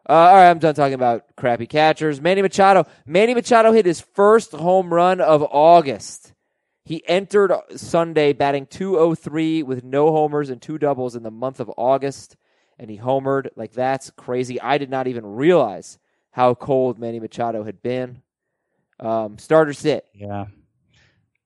[0.10, 2.22] Uh, all right, I'm done talking about crappy catchers.
[2.22, 2.86] Manny Machado.
[3.06, 6.34] Manny Machado hit his first home run of August.
[6.86, 11.70] He entered Sunday batting 203 with no homers and two doubles in the month of
[11.76, 12.38] August.
[12.80, 13.50] and he homered.
[13.58, 14.62] Like that's crazy.
[14.62, 15.98] I did not even realize
[16.32, 18.22] how cold Manny Machado had been.
[19.00, 20.06] Um, starter sit.
[20.14, 20.46] Yeah.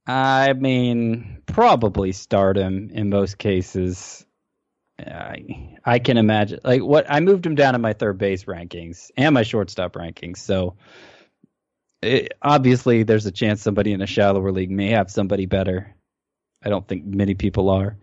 [0.05, 4.25] I mean, probably start him in most cases.
[5.07, 6.59] I, I can imagine.
[6.63, 10.37] Like what I moved him down in my third base rankings and my shortstop rankings.
[10.37, 10.75] So
[12.01, 15.95] it, obviously, there's a chance somebody in a shallower league may have somebody better.
[16.63, 17.97] I don't think many people are.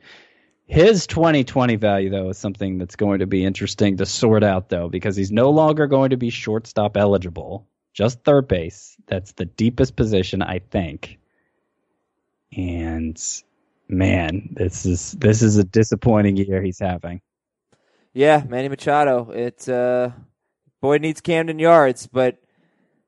[0.67, 4.89] His 2020 value, though, is something that's going to be interesting to sort out, though,
[4.89, 8.95] because he's no longer going to be shortstop eligible, just third base.
[9.07, 11.19] That's the deepest position, I think.
[12.55, 13.19] And
[13.89, 17.21] man, this is this is a disappointing year he's having.
[18.13, 19.31] Yeah, Manny Machado.
[19.31, 20.11] It uh,
[20.81, 22.39] boy needs Camden yards, but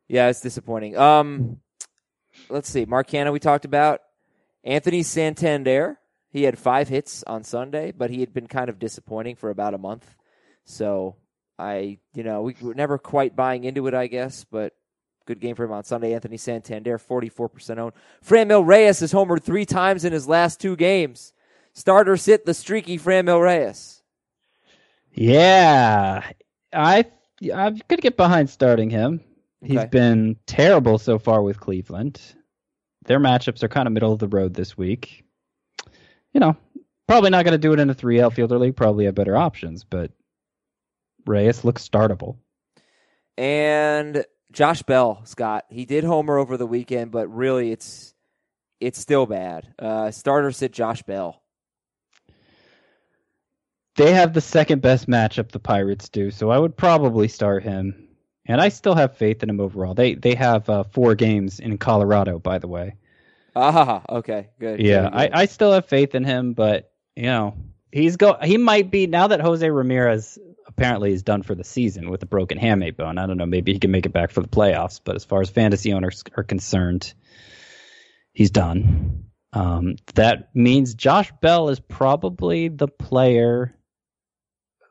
[0.09, 0.97] yeah, it's disappointing.
[0.97, 1.61] Um,
[2.49, 2.85] let's see.
[2.85, 4.01] Mark Canha, we talked about
[4.65, 5.99] Anthony Santander.
[6.31, 9.75] He had five hits on Sunday, but he had been kind of disappointing for about
[9.75, 10.15] a month.
[10.65, 11.17] So
[11.59, 14.75] I, you know, we were never quite buying into it, I guess, but
[15.35, 16.13] good game for him on Sunday.
[16.15, 17.93] Anthony Santander, 44% owned.
[18.25, 21.33] Franmil Reyes has homered three times in his last two games.
[21.73, 24.03] Starter sit the streaky Franmil Reyes.
[25.13, 26.29] Yeah,
[26.73, 27.05] I
[27.55, 29.21] I'm gonna get behind starting him.
[29.63, 29.89] He's Okay.
[29.89, 32.21] been terrible so far with Cleveland.
[33.07, 35.25] Their matchups are kind of middle of the road this week.
[36.33, 36.57] You know,
[37.09, 38.77] probably not going to do it in a three outfielder league.
[38.77, 40.13] Probably have better options, but
[41.27, 42.37] Reyes looks startable.
[43.37, 48.15] And Josh Bell, Scott, he did homer over the weekend, but really it's
[48.81, 49.73] it's still bad.
[49.79, 51.43] Uh, starter sit Josh Bell.
[53.97, 58.09] They have the second best matchup the Pirates do, so I would probably start him.
[58.47, 59.95] And I still have faith in him overall.
[59.95, 62.97] They they have uh, four games in Colorado, by the way.
[63.55, 64.81] Ah, okay, good.
[64.81, 65.31] Yeah, good, I.
[65.33, 67.57] I still have faith in him, but you know
[67.93, 70.39] he's go he might be now that Jose Ramirez
[70.71, 73.19] apparently is done for the season with a broken hamate bone.
[73.19, 75.41] I don't know, maybe he can make it back for the playoffs, but as far
[75.43, 77.13] as fantasy owners are concerned,
[78.33, 79.25] he's done.
[79.53, 83.75] Um, that means Josh Bell is probably the player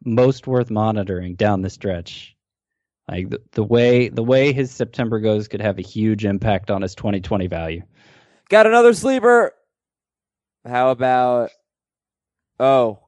[0.04, 2.36] most worth monitoring down the stretch.
[3.10, 6.84] Like the, the way the way his September goes could have a huge impact on
[6.84, 7.82] his 2020 value.
[8.50, 9.54] Got another sleeper.
[10.66, 11.52] How about?
[12.60, 13.00] Oh,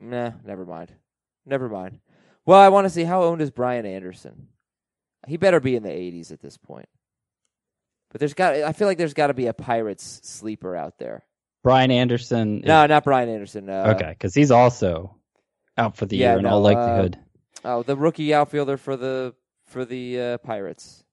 [0.00, 0.92] nah, never mind.
[1.46, 2.00] Never mind.
[2.48, 4.48] Well, I want to see how owned is Brian Anderson.
[5.26, 6.88] He better be in the 80s at this point.
[8.10, 8.54] But there's got.
[8.54, 11.26] I feel like there's got to be a Pirates sleeper out there.
[11.62, 12.60] Brian Anderson.
[12.60, 13.68] is- No, not Brian Anderson.
[13.68, 15.14] Uh, okay, because he's also
[15.76, 17.18] out for the yeah, year in no, all uh, likelihood.
[17.66, 19.34] Oh, the rookie outfielder for the
[19.66, 21.04] for the uh, Pirates,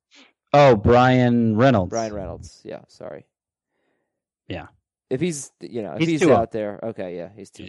[0.54, 1.90] oh, Bryan Reynolds.
[1.90, 2.62] Bryan Reynolds.
[2.64, 3.26] Yeah, sorry.
[4.48, 4.68] Yeah.
[5.10, 7.68] If he's you know if He's he's, out there, okay, yeah, he's too.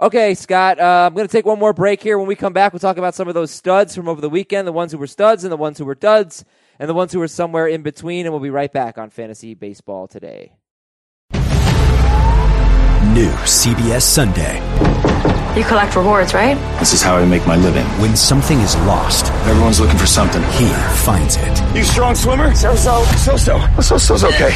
[0.00, 2.18] Okay, Scott, uh, I'm going to take one more break here.
[2.18, 4.68] When we come back, we'll talk about some of those studs from over the weekend,
[4.68, 6.44] the ones who were studs and the ones who were duds,
[6.78, 8.26] and the ones who were somewhere in between.
[8.26, 10.52] And we'll be right back on Fantasy Baseball today.
[13.14, 14.56] New CBS Sunday.
[15.58, 16.56] You collect rewards, right?
[16.78, 17.84] This is how I make my living.
[18.02, 20.42] When something is lost, Everyone's looking for something.
[20.60, 20.68] he
[21.06, 21.74] finds it.
[21.74, 22.54] You strong swimmer?
[22.54, 23.02] So so.
[23.16, 23.66] So so.
[23.80, 24.50] So so's okay.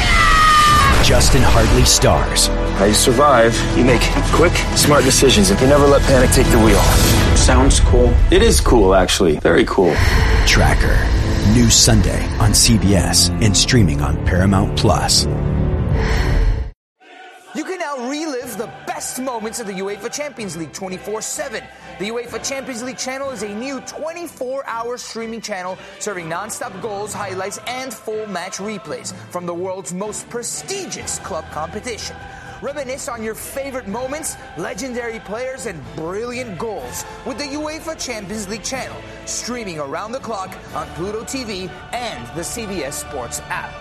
[1.02, 2.48] Justin Hartley stars.
[2.80, 3.54] How you survive?
[3.76, 4.00] You make
[4.32, 6.80] quick, smart decisions, and you never let panic take the wheel.
[7.36, 8.10] Sounds cool.
[8.30, 9.38] It is cool, actually.
[9.40, 9.94] Very cool.
[10.46, 10.96] Tracker.
[11.52, 15.26] New Sunday on CBS and streaming on Paramount Plus.
[17.54, 21.62] You can now relive the best moments of the UEFA Champions League 24 7.
[21.98, 26.72] The UEFA Champions League channel is a new 24 hour streaming channel serving non stop
[26.80, 32.16] goals, highlights, and full match replays from the world's most prestigious club competition.
[32.62, 38.62] Reminisce on your favorite moments, legendary players, and brilliant goals with the UEFA Champions League
[38.62, 43.72] channel, streaming around the clock on Pluto TV and the CBS Sports app.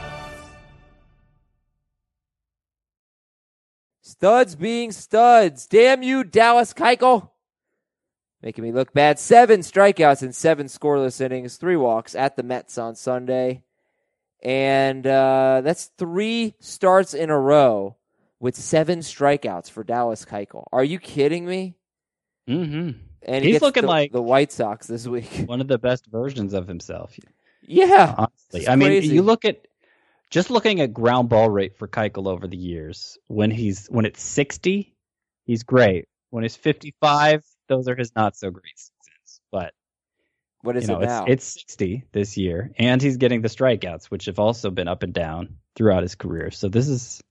[4.02, 5.68] Studs being studs.
[5.68, 7.30] Damn you, Dallas Keuchel.
[8.42, 9.20] Making me look bad.
[9.20, 13.64] Seven strikeouts in seven scoreless innings, three walks at the Mets on Sunday.
[14.42, 17.98] And uh, that's three starts in a row
[18.40, 20.66] with seven strikeouts for Dallas Keuchel.
[20.72, 21.76] Are you kidding me?
[22.50, 22.98] Mm-hmm.
[23.24, 25.30] And he He's looking the, like- the White Sox this week.
[25.46, 27.18] One of the best versions of himself.
[27.62, 28.16] yeah.
[28.18, 29.66] Honestly, I mean, you look at
[30.30, 33.18] just looking at ground ball rate for Keuchel over the years.
[33.28, 34.96] When he's when it's sixty,
[35.46, 36.08] he's great.
[36.30, 39.42] When it's fifty-five, those are his not so great seasons.
[39.52, 39.74] But
[40.62, 41.26] What is you know, it now?
[41.26, 45.04] it's it's sixty this year, and he's getting the strikeouts, which have also been up
[45.04, 46.52] and down throughout his career.
[46.52, 47.22] So this is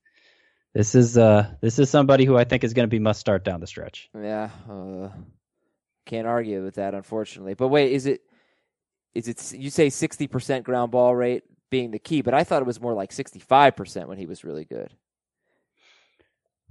[0.73, 3.43] this is uh this is somebody who I think is going to be must start
[3.43, 4.09] down the stretch.
[4.15, 4.49] Yeah.
[4.69, 5.09] Uh,
[6.05, 7.53] Can't argue with that, unfortunately.
[7.55, 8.21] But wait, is it
[9.15, 12.21] is it you say sixty percent ground ball rate being the key?
[12.21, 14.91] But I thought it was more like sixty five percent when he was really good.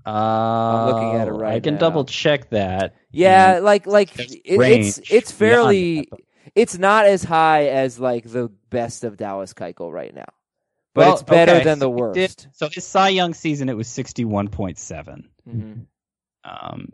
[0.07, 1.81] Uh, I'm looking at it right I can now.
[1.81, 2.95] double check that.
[3.11, 6.09] Yeah, And like like it, it's it's fairly
[6.55, 10.29] it's not as high as like the best of Dallas Keuchel right now,
[10.99, 12.49] but Well, it's better okay, than the so he did- worst.
[12.53, 15.29] so his Cy Young season, it was sixty-one point seven.
[15.49, 15.87] Mhm.
[16.45, 16.93] Um,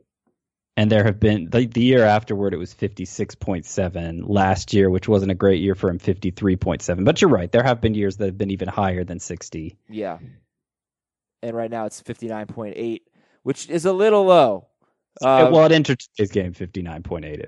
[0.76, 4.22] and there have been the, the year afterward, it was fifty-six point seven.
[4.26, 7.04] Last year, which wasn't a great year for him, fifty-three point seven.
[7.04, 9.78] But you're right, there have been years that have been even higher than sixty.
[9.88, 10.18] Yeah,
[11.42, 13.08] and right now it's fifty nine point eight,
[13.42, 14.68] which is a little low.
[15.22, 17.46] Uh, well, it entered today's game fifty-nine point eight.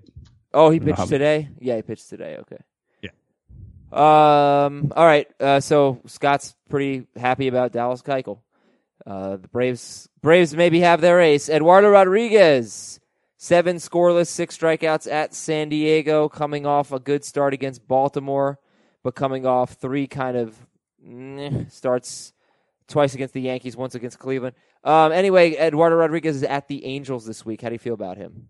[0.54, 1.48] oh, he I don't know pitched how- today.
[1.60, 2.36] Yeah, he pitched today.
[2.40, 2.58] Okay.
[3.92, 4.92] Um.
[4.96, 5.28] All right.
[5.40, 8.40] Uh, so Scott's pretty happy about Dallas Keuchel.
[9.06, 11.48] Uh, the Braves Braves maybe have their ace.
[11.48, 12.98] Eduardo Rodriguez,
[13.36, 18.58] seven scoreless, six strikeouts at San Diego, coming off a good start against Baltimore,
[19.04, 20.56] but coming off three kind of
[21.70, 22.32] starts
[22.88, 24.56] twice against the Yankees, once against Cleveland.
[24.82, 27.62] Um, anyway, Eduardo Rodriguez is at the Angels this week.
[27.62, 28.48] How do you feel about him?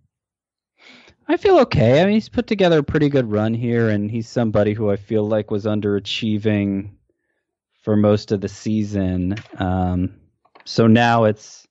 [1.28, 2.00] I feel okay.
[2.00, 4.96] I mean, he's put together a pretty good run here, and he's somebody who I
[4.96, 6.90] feel like was underachieving
[7.82, 9.34] for most of the season.
[9.58, 10.14] Um,
[10.64, 11.66] so now it's,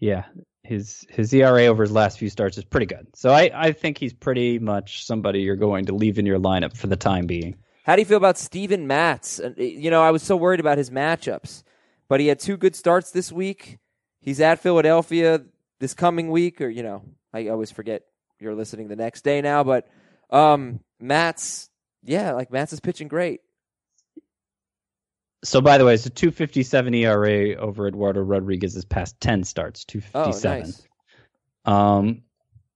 [0.00, 0.24] yeah,
[0.64, 3.06] his his ERA over his last few starts is pretty good.
[3.14, 6.76] So I, I think he's pretty much somebody you're going to leave in your lineup
[6.76, 7.56] for the time being.
[7.84, 9.38] How do you feel about Steven Matz?
[9.38, 11.62] Uh, You know, I was so worried about his matchups,
[12.08, 13.78] but he had two good starts this week.
[14.20, 15.42] He's at Philadelphia
[15.78, 18.02] this coming week, or you know, I always forget
[18.38, 19.64] you're listening the next day now.
[19.64, 19.88] But
[20.30, 21.70] um, Matz,
[22.04, 23.40] yeah, like Matz is pitching great.
[25.44, 29.84] So by the way, it's a 257 ERA over Eduardo Rodriguez's past 10 starts,
[30.14, 30.60] Oh, 257.
[30.60, 30.82] nice.
[31.64, 32.22] Um,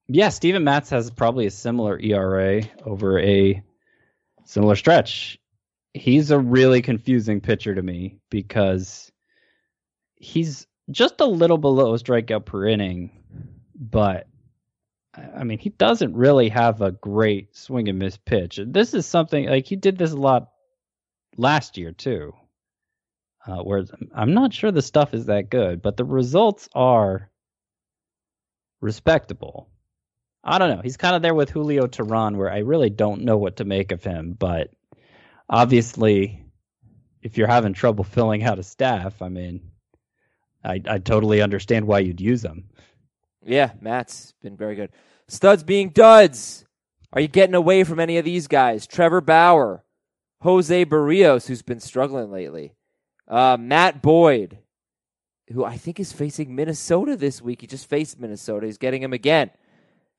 [0.09, 3.63] yeah, Steven Matz has probably a similar ERA over a
[4.45, 5.39] similar stretch.
[5.95, 9.11] He's a really confusing pitcher to me because
[10.17, 13.11] he's just a little below strikeout per inning,
[13.75, 14.29] but
[15.15, 18.61] I mean, he doesn't really have a great swing and miss pitch.
[18.65, 20.51] This is something like he did this a lot
[21.37, 22.35] last year too.
[23.47, 23.85] Uh, where
[24.15, 27.31] I'm not sure the stuff is that good, but the results are
[28.81, 29.71] respectable.
[30.45, 30.83] I don't know.
[30.83, 33.93] He's kind of there with Julio Teheran, where I really don't know what to make
[33.93, 34.35] of him.
[34.39, 34.71] But
[35.49, 36.45] obviously,
[37.23, 39.71] if you're having trouble filling out a staff, I mean,
[40.63, 42.69] I I totally understand why you'd use them.
[43.45, 44.91] Yeah, Matt's been very good.
[45.29, 46.65] Studs being duds.
[47.13, 48.87] Are you getting away from any of these guys?
[48.87, 49.85] Trevor Bauer,
[50.43, 52.75] Jose Berrios, who's been struggling lately,
[53.27, 54.59] uh, Matt Boyd,
[55.53, 57.63] who I think is facing Minnesota this week.
[57.63, 58.67] He just faced Minnesota.
[58.67, 59.51] He's getting him again,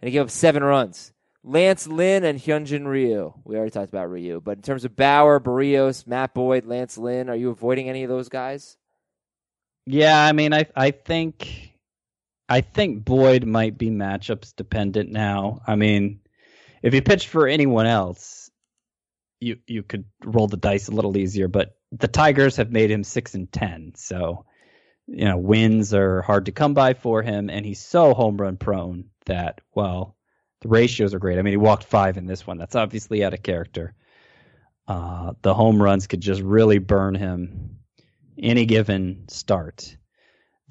[0.02, 1.14] and he gave up seven runs.
[1.44, 3.34] Lance Lynn and Hyunjin Ryu.
[3.46, 7.30] We already talked about Ryu, but in terms of Bauer, Berrios, Matt Boyd, Lance Lynn,
[7.30, 8.78] are you avoiding any of those guys?
[9.88, 11.71] Yeah, I mean, I I think
[12.52, 15.62] I think Boyd might be matchups dependent now.
[15.66, 16.20] I mean,
[16.82, 18.52] if he pitched for anyone else,
[19.40, 21.48] you you could roll the dice a little easier.
[21.48, 24.46] But the Tigers have made him six and ten, so
[25.08, 28.58] you know wins are hard to come by for him, and he's so home run
[28.58, 30.18] prone that well,
[30.60, 31.40] the ratios are great.
[31.40, 32.58] I mean, he walked five in this one.
[32.58, 33.94] That's obviously out of character.
[34.90, 37.78] Uh, the home runs could just really burn him
[38.38, 39.96] any given start.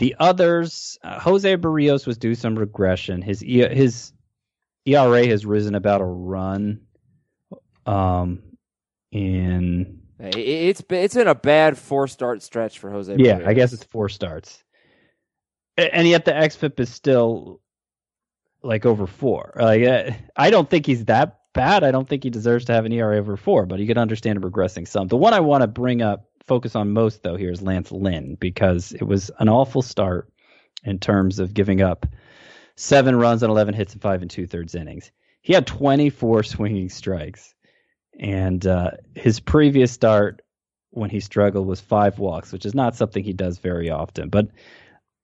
[0.01, 3.21] The others, uh, Jose Berrios was due some regression.
[3.21, 4.13] His e- his
[4.87, 6.81] ERA has risen about a run.
[7.85, 8.43] Um,
[9.13, 13.15] in It's been, it's been a bad four start stretch for Jose.
[13.19, 13.47] yeah, Berrios.
[13.47, 14.65] I guess it's four starts,
[15.77, 17.61] and yet the xFIP is still
[18.63, 19.53] like over four.
[19.57, 21.85] Like uh, I don't think he's that bad.
[21.85, 24.39] I don't think he deserves to have an ERA over four, but you can understand
[24.39, 25.09] him regressing some.
[25.09, 28.37] The one I want to bring up, focus on most though here is Lance Lynn
[28.41, 30.31] because it was an awful start
[30.85, 32.07] in terms of giving up
[32.77, 35.11] seven runs on 11 hits in five and two thirds innings.
[35.43, 37.55] He had 24 swinging strikes,
[38.19, 40.43] and uh, his previous start
[40.91, 44.29] when he struggled was five walks, which is not something he does very often.
[44.29, 44.49] But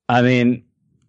[0.08, 0.64] I mean,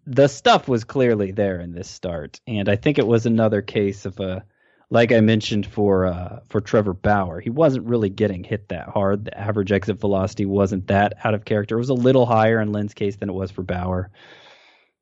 [0.05, 4.05] the stuff was clearly there in this start, and I think it was another case
[4.05, 4.43] of a,
[4.90, 9.26] like I mentioned for uh, for Trevor Bauer, he wasn't really getting hit that hard.
[9.26, 11.76] The average exit velocity wasn't that out of character.
[11.76, 14.10] It was a little higher in Lynn's case than it was for Bauer,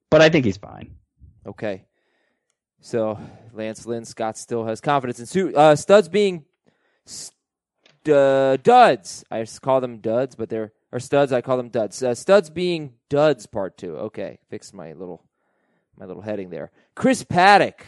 [0.10, 0.96] but I think he's fine.
[1.46, 1.86] Okay.
[2.82, 3.20] So
[3.54, 6.46] Lance Lynn, Scott still has confidence in Su- uh, studs being
[7.06, 7.34] st-
[8.08, 9.24] uh, duds.
[9.32, 11.32] I call them duds, but they're or studs.
[11.32, 12.02] I call them duds.
[12.02, 13.46] Uh, studs being duds.
[13.46, 13.98] Part two.
[13.98, 15.24] Okay, fixed my little
[15.98, 16.72] my little heading there.
[16.96, 17.82] Chris Paddack.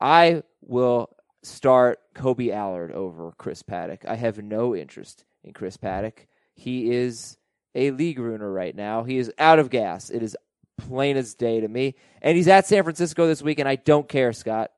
[0.00, 1.08] I will
[1.42, 4.06] start Kolby Allard over Chris Paddack.
[4.06, 6.26] I have no interest in Chris Paddack.
[6.54, 7.36] He is
[7.74, 9.04] a league ruiner right now.
[9.04, 10.10] He is out of gas.
[10.10, 10.36] It is
[10.76, 11.94] plain as day to me.
[12.20, 14.70] And he's at San Francisco this week, and I don't care, Scott.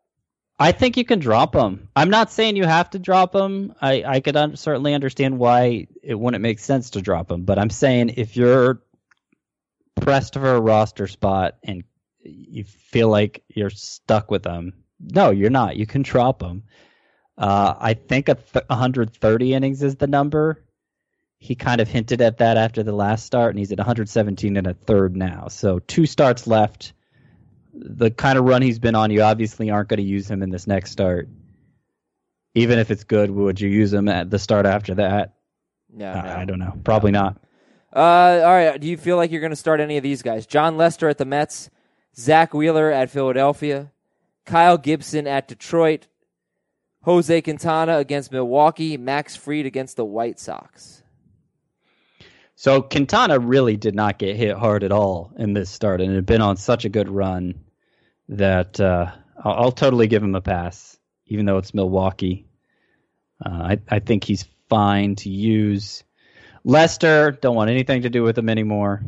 [0.58, 1.88] I think you can drop him.
[1.96, 3.74] I'm not saying you have to drop him.
[3.80, 7.58] I, I could un- certainly understand why it wouldn't make sense to drop him, but
[7.58, 8.80] I'm saying if you're
[10.00, 11.82] pressed for a roster spot and
[12.20, 15.76] you feel like you're stuck with them, no, you're not.
[15.76, 16.62] You can drop him.
[17.36, 20.64] Uh, I think a th- 130 innings is the number.
[21.38, 24.66] He kind of hinted at that after the last start, and he's at 117 and
[24.66, 25.48] a third now.
[25.48, 26.92] So two starts left
[27.76, 30.50] the kind of run he's been on, you obviously aren't going to use him in
[30.50, 31.28] this next start.
[32.54, 35.34] Even if it's good, would you use him at the start after that?
[35.92, 36.30] No, Uh, no.
[36.36, 36.72] I don't know.
[36.84, 37.36] Probably not.
[37.94, 37.98] Uh,
[38.44, 38.80] all right.
[38.80, 40.46] Do you feel like you're going to start any of these guys?
[40.46, 41.68] Jon Lester at the Mets,
[42.16, 43.90] Zack Wheeler at Philadelphia,
[44.44, 46.06] Kyle Gibson at Detroit,
[47.02, 51.02] Jose Quintana against Milwaukee, Max Fried against the White Sox.
[52.56, 56.26] So Quintana really did not get hit hard at all in this start, and had
[56.26, 57.64] been on such a good run
[58.28, 59.10] that uh,
[59.42, 62.46] I'll, I'll totally give him a pass, even though it's Milwaukee.
[63.44, 66.04] Uh, I, I think he's fine to use.
[66.64, 69.02] Lester, don't want anything to do with him anymore.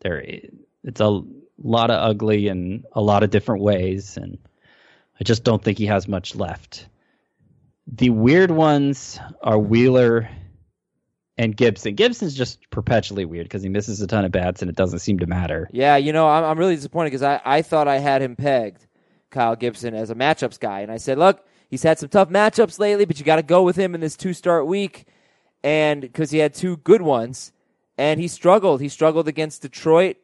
[0.00, 0.24] There,
[0.82, 1.22] it's a
[1.62, 4.38] lot of ugly in a lot of different ways, and
[5.20, 6.88] I just don't think he has much left.
[7.86, 10.28] The weird ones are Wheeler
[11.38, 11.94] and Gibson.
[11.94, 15.18] Gibson's just perpetually weird because he misses a ton of bats and it doesn't seem
[15.20, 15.68] to matter.
[15.72, 18.86] Yeah, you know, I'm, I'm really disappointed because I, I thought I had him pegged,
[19.30, 20.80] Kyle Gibson, as a matchups guy.
[20.80, 23.62] And I said, look, he's had some tough matchups lately, but you got to go
[23.62, 25.06] with him in this two start week.
[25.62, 27.52] And because he had two good ones,
[27.98, 28.80] and he struggled.
[28.80, 30.16] He struggled against Detroit.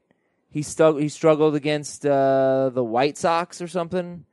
[0.51, 4.27] He, stu- he struggled against uh, the White Sox or something.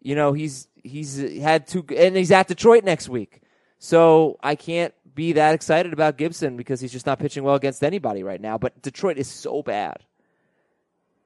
[0.00, 3.40] You know, he's he's uh, had two, and he's at Detroit next week.
[3.78, 7.82] So I can't be that excited about Gibson because he's just not pitching well against
[7.82, 8.58] anybody right now.
[8.58, 10.04] But Detroit is so bad.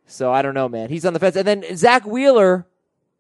[0.07, 0.89] So I don't know, man.
[0.89, 1.37] He's on the fence.
[1.37, 2.67] And then Zack Wheeler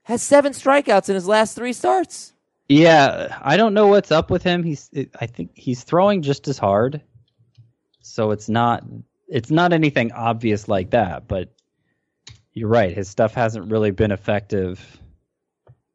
[0.03, 2.32] has seven strikeouts in his last three starts.
[2.68, 4.62] Yeah, I don't know what's up with him.
[4.62, 4.90] He's
[5.20, 7.01] I think he's throwing just as hard.
[8.01, 8.84] So it's not
[9.28, 11.53] it's not anything obvious like that, but
[12.53, 12.94] you're right.
[12.94, 14.99] His stuff hasn't really been effective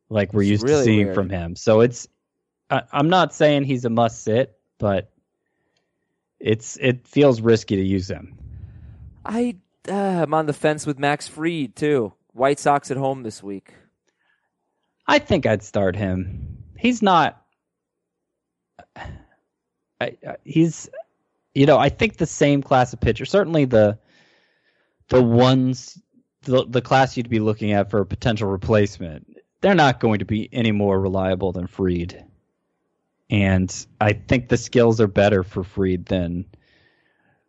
[0.10, 1.16] like we're It's used really to seeing weird.
[1.16, 1.56] from him.
[1.56, 2.08] So it's
[2.70, 5.12] I, I'm not saying he's a must sit, but
[6.39, 8.38] it's it feels risky to use him.
[9.26, 9.56] I
[9.89, 9.93] uh,
[10.24, 12.14] I'm on the fence with Max Fried too.
[12.34, 13.74] White Sox at home this week.
[15.08, 16.58] I think I'd start him.
[16.78, 17.41] He's not.
[18.95, 19.08] I,
[20.01, 20.89] I, he's,
[21.53, 23.26] you know, I think the same class of pitcher.
[23.26, 23.97] Certainly the,
[25.10, 25.97] the ones,
[26.41, 29.34] the the class you'd be looking at for a potential replacement.
[29.62, 32.26] They're not going to be any more reliable than Fried,
[33.30, 36.45] and I think the skills are better for Fried than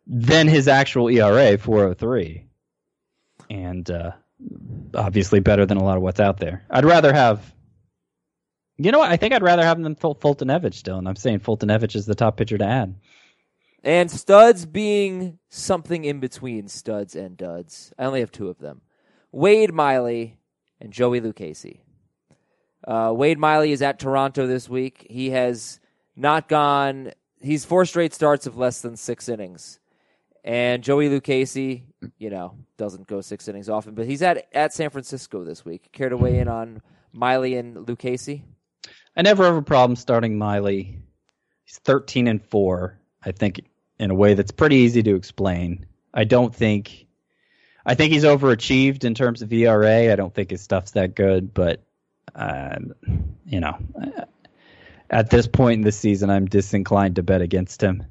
[0.07, 2.45] than his actual ERA, four hundred three,
[3.49, 4.11] and uh,
[4.95, 6.63] obviously better than a lot of what's out there.
[6.69, 7.53] I'd rather have.
[8.79, 9.11] You know what?
[9.11, 12.13] I think I'd rather have than Ful- Foltynewicz still, and I'm saying Foltynewicz is the
[12.13, 12.95] top pitcher to add.
[13.83, 17.93] And studs being something in between studs and duds.
[17.97, 18.81] I only have two of them.
[19.31, 20.37] Wade Miley
[20.79, 21.79] and Joey Lucchesi.
[22.87, 25.05] Uh, Wade Miley is at Toronto this week.
[25.09, 25.79] He has
[26.15, 27.11] not gone.
[27.41, 29.79] He's four straight starts of less than six innings.
[30.43, 31.83] And Joey Lucchesi,
[32.17, 35.91] you know, doesn't go six innings often, but he's at at San Francisco this week.
[35.91, 36.81] Care to weigh in on
[37.11, 38.43] Miley and Lucchesi?
[39.17, 40.99] I never have a problem starting Miley.
[41.65, 43.59] He's 13 and 4, I think,
[43.99, 45.85] in a way that's pretty easy to explain.
[46.13, 47.07] I don't think.
[47.85, 50.11] I think he's overachieved in terms of ERA.
[50.11, 51.83] I don't think his stuff's that good, but,
[52.37, 52.93] um,
[53.45, 53.77] you know,
[55.09, 58.05] at this point in the season, I'm disinclined to bet against him.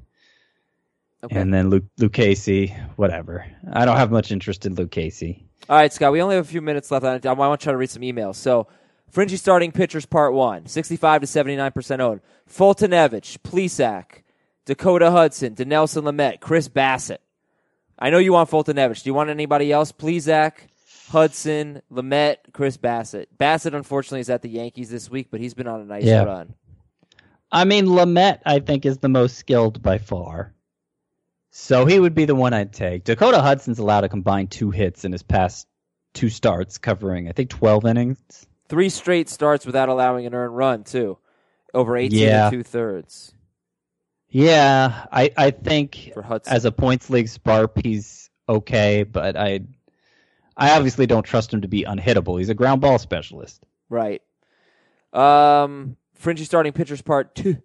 [1.23, 1.39] Okay.
[1.39, 3.45] And then Luke, Lucchesi, whatever.
[3.71, 5.43] I don't have much interest in Lucchesi.
[5.69, 7.25] All right, Scott, we only have a few minutes left.
[7.25, 8.35] I want to try to read some emails.
[8.35, 8.67] So,
[9.09, 12.21] Fringy starting pitchers part one 65 to 79% owned.
[12.49, 14.23] Foltynewicz, Plesac,
[14.65, 17.17] Dakota Hudson, Dinelson Lamet, Chris Bassitt.
[17.97, 19.03] I know you want Foltynewicz.
[19.03, 19.91] Do you want anybody else?
[19.91, 20.53] Plesac,
[21.09, 23.27] Hudson, Lamet, Chris Bassitt.
[23.39, 26.23] Bassitt, unfortunately, is at the Yankees this week, but he's been on a nice Yeah.
[26.23, 26.53] run.
[27.51, 30.53] I mean, Lamet, I think, is the most skilled by far.
[31.49, 33.03] So he would be the one I'd take.
[33.05, 35.67] Dakota Hudson's allowed to combine two hits in his past
[36.13, 38.19] two starts, covering, I think, 12 innings.
[38.67, 41.17] Three straight starts without allowing an earned run, too.
[41.73, 42.47] Over 18 Yeah.
[42.47, 43.33] and two thirds.
[44.29, 46.11] Yeah, I, I think
[46.47, 49.61] as a points league sparp, he's okay, but I
[50.57, 52.39] I obviously don't trust him to be unhittable.
[52.39, 53.63] He's a ground ball specialist.
[53.89, 54.23] Right.
[55.13, 57.61] Um, fringy starting pitchers part two.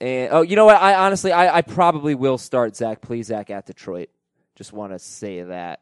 [0.00, 0.80] And oh, you know what?
[0.80, 4.08] I honestly, I, I probably will start Zach Plesac at Detroit.
[4.56, 5.80] Just want to say that.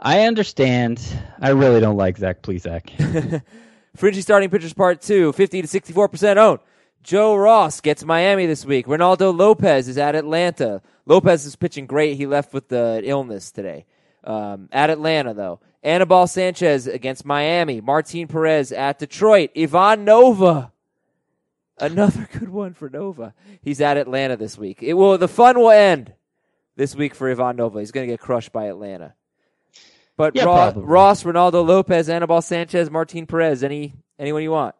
[0.00, 1.00] I understand.
[1.40, 3.42] I really don't like Zach Plesac.
[3.96, 6.60] Fringy starting pitchers part two, 50 to 64% owned.
[7.02, 8.86] Joe Ross gets Miami this week.
[8.86, 10.82] Reynaldo Lopez is at Atlanta.
[11.06, 12.16] Lopez is pitching great.
[12.16, 13.86] He left with the illness today.
[14.28, 15.60] Um, at Atlanta, though.
[15.82, 17.80] Anibal Sanchez against Miami.
[17.80, 19.50] Martin Perez at Detroit.
[19.56, 20.70] Ivan Nova.
[21.80, 23.32] Another good one for Nova.
[23.62, 24.82] He's at Atlanta this week.
[24.82, 25.16] It will.
[25.16, 26.12] The fun will end
[26.76, 27.78] this week for Ivan Nova.
[27.78, 29.14] He's going to get crushed by Atlanta.
[30.18, 30.74] But Yeah, Ross.
[30.76, 33.64] Ross, Reynaldo Lopez, Anibal Sanchez, Martin Perez.
[33.64, 34.74] Any anyone you want?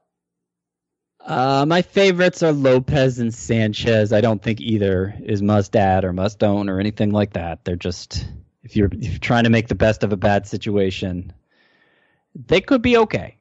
[1.24, 4.12] Uh, my favorites are Lopez and Sanchez.
[4.12, 7.64] I don't think either is must add or must own or anything like that.
[7.64, 8.26] They're just
[8.62, 11.32] if you're if you're trying to make the best of a bad situation,
[12.34, 13.36] they could be okay.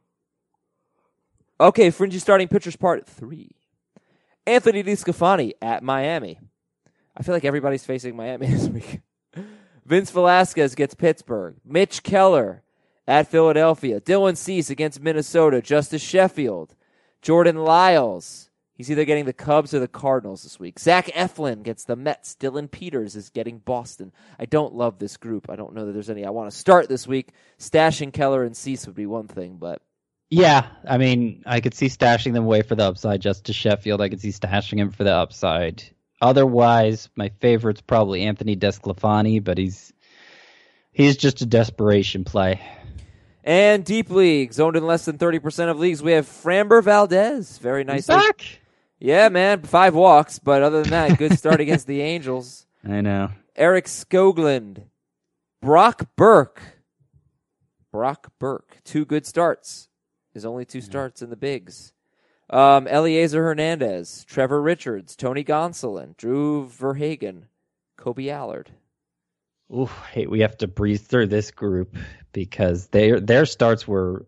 [1.60, 3.52] Okay, fringy starting pitchers part three.
[4.46, 6.40] Anthony DeSclafani at Miami.
[7.16, 9.02] I feel like everybody's facing Miami this week.
[9.86, 11.56] Vince Velasquez gets Pittsburgh.
[11.66, 12.64] Mitch Keller
[13.08, 14.00] at Philadelphia.
[14.00, 15.62] Dylan Cease against Minnesota.
[15.62, 16.76] Justus Sheffield.
[17.22, 18.47] Jordan Lyles.
[18.78, 20.80] He's either getting the Cubs or the Cardinals this week.
[20.80, 22.36] Zach Eflin gets the Mets.
[22.36, 24.12] Dillon Peters is getting Boston.
[24.40, 25.50] I don't love this group.
[25.50, 27.32] I don't know that there's any I want to start this week.
[27.58, 29.82] Stashing Keller and Cease would be one thing, but
[30.30, 34.00] Yeah, I mean, I could see stashing them away for the upside just to Sheffield.
[34.00, 35.84] I could see stashing him for the upside.
[36.22, 39.92] Otherwise, my favorite's probably Anthony Desclafani, but he's
[40.92, 42.62] he's just a desperation play.
[43.44, 47.58] And deep leagues, owned in less than 30% of leagues, we have Framber Valdez.
[47.60, 48.06] Very nice.
[48.06, 48.60] He's back.
[49.00, 49.62] Yeah, man.
[49.64, 52.66] Five walks, but other than that, good start against the Angels.
[52.88, 53.32] I know.
[53.56, 54.84] Eric Skoglund.
[55.62, 56.62] Brock Burke.
[57.92, 58.78] Brock Burke.
[58.84, 59.90] Two good starts.
[60.34, 61.94] His only two starts in the bigs.
[62.50, 64.24] Um, Elieser Hernandez.
[64.28, 65.16] Trevor Richards.
[65.16, 66.16] Tony Gonsolin.
[66.18, 67.46] Drew Verhagen.
[68.00, 68.72] Kolby Allard.
[69.74, 71.96] Ooh, hey, we have to breeze through this group
[72.32, 74.26] because their their starts were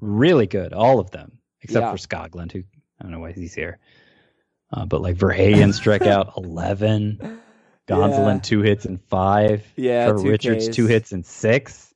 [0.00, 1.92] really good, all of them, except Yeah.
[1.92, 2.64] for Skoglund, who
[2.98, 3.78] I don't know why he's here.
[4.72, 7.40] Uh, but like Verhagen struck out eleven,
[7.88, 8.40] Gonsolin Yeah.
[8.40, 10.74] two hits and five, Yeah, Trevor two Richards Ks.
[10.76, 11.92] two hits and six.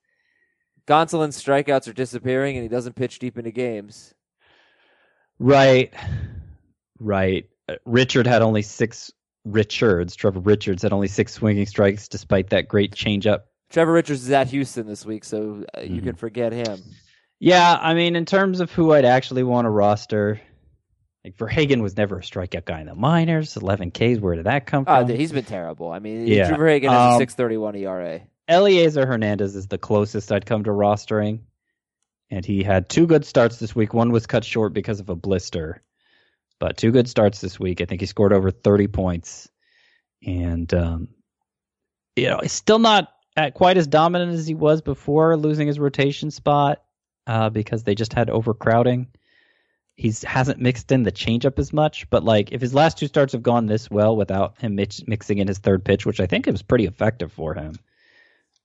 [0.87, 4.14] Gonsolin's strikeouts are disappearing, and he doesn't pitch deep into games.
[5.39, 5.93] Right,
[6.99, 7.49] right.
[7.68, 9.12] Uh, Richard had only six.
[9.45, 13.43] Richards, Trevor Richards had only six swinging strikes, despite that great changeup.
[13.70, 16.05] Trevor Richards is at Houston this week, so uh, you Mhm.
[16.05, 16.81] can forget him.
[17.39, 20.41] Yeah, I mean, in terms of who I'd actually want to roster,
[21.27, 23.57] like Verhagen was never a strikeout guy in the minors.
[23.57, 25.09] Eleven Ks, where did that come Oh, from?
[25.09, 25.91] dude, he's been terrible.
[25.91, 26.47] I mean, Yeah.
[26.49, 28.20] Drew Verhagen has a Um, 6.31 ERA.
[28.49, 31.41] Elieser Hernandez is the closest I'd come to rostering,
[32.31, 33.93] and he had two good starts this week.
[33.93, 35.83] One was cut short because of a blister,
[36.61, 37.81] but two good starts this week.
[37.81, 39.49] I think he scored over thirty points,
[40.24, 41.09] and um,
[42.14, 45.81] you know, he's still not at quite as dominant as he was before losing his
[45.81, 46.83] rotation spot
[47.27, 49.09] uh, because they just had overcrowding.
[49.97, 53.33] He's hasn't mixed in the changeup as much, but like if his last two starts
[53.33, 56.47] have gone this well without him mix, mixing in his third pitch, which I think
[56.47, 57.77] it was pretty effective for him.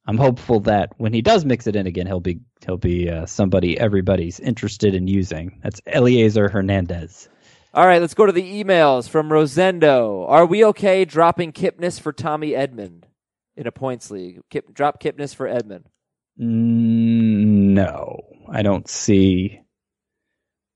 [0.06, 3.26] I'm hopeful that when he does mix it in again, he'll be he'll be uh,
[3.28, 5.60] somebody everybody's interested in using.
[5.64, 7.30] That's Elieser Hernandez.
[7.74, 10.28] All right, let's go to the emails from Rosendo.
[10.28, 13.04] Are we okay dropping Kipnis for Tommy Edman
[13.56, 14.42] in a points league?
[14.50, 15.84] Kip, drop Kipnis for Edman.
[16.38, 18.20] Mm, No,
[18.50, 19.62] I don't see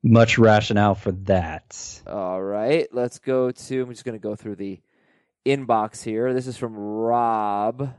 [0.05, 2.01] much rationale for that.
[2.07, 3.81] All right, let's go to.
[3.81, 4.79] I'm just going to go through the
[5.45, 6.33] inbox here.
[6.33, 7.93] This is from Rob.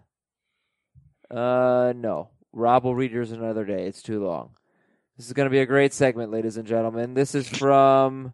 [1.31, 3.87] Uh, no, Rob will read yours another day.
[3.87, 4.51] It's too long.
[5.17, 7.15] This is going to be a great segment, ladies and gentlemen.
[7.15, 8.33] This is from.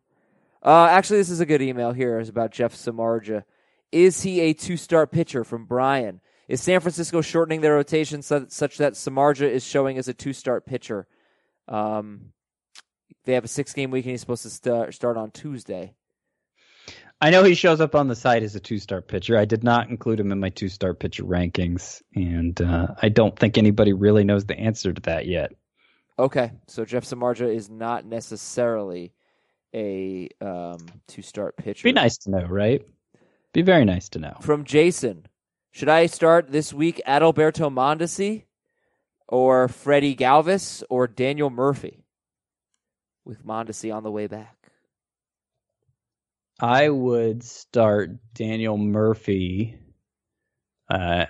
[0.62, 2.20] Uh, actually, this is a good email here.
[2.20, 3.44] It's about Jeff Samardzija.
[3.90, 6.20] Is he a two-star pitcher from Brian?
[6.48, 11.06] Is San Francisco shortening their rotation such that Samardzija is showing as a two-star pitcher?
[11.68, 12.32] Um,
[13.24, 15.94] they have a six-game week and he's supposed to start start on Tuesday.
[17.20, 19.38] I know he shows up on the site as a two-star pitcher.
[19.38, 23.56] I did not include him in my two-star pitcher rankings, and uh, I don't think
[23.56, 25.52] anybody really knows the answer to that yet.
[26.18, 29.12] Okay, so Jeff Samardzija is not necessarily
[29.74, 31.84] a um, two star pitcher.
[31.84, 32.82] Be nice to know, right?
[33.52, 34.36] Be very nice to know.
[34.40, 35.26] From Jason,
[35.70, 38.44] should I start this week Adalberto Mondesi
[39.28, 42.01] or Freddie Galvis or Daniel Murphy
[43.24, 44.56] with Mondesi on the way back?
[46.60, 49.78] I would start Daniel Murphy.
[50.88, 51.26] Uh,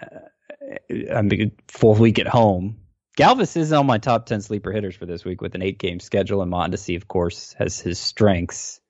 [1.14, 2.82] I mean, full week at home
[3.18, 6.00] Galvis is on my top 10 sleeper hitters for this week with an eight game
[6.00, 8.80] schedule, and Mondesi, of course, has his strengths.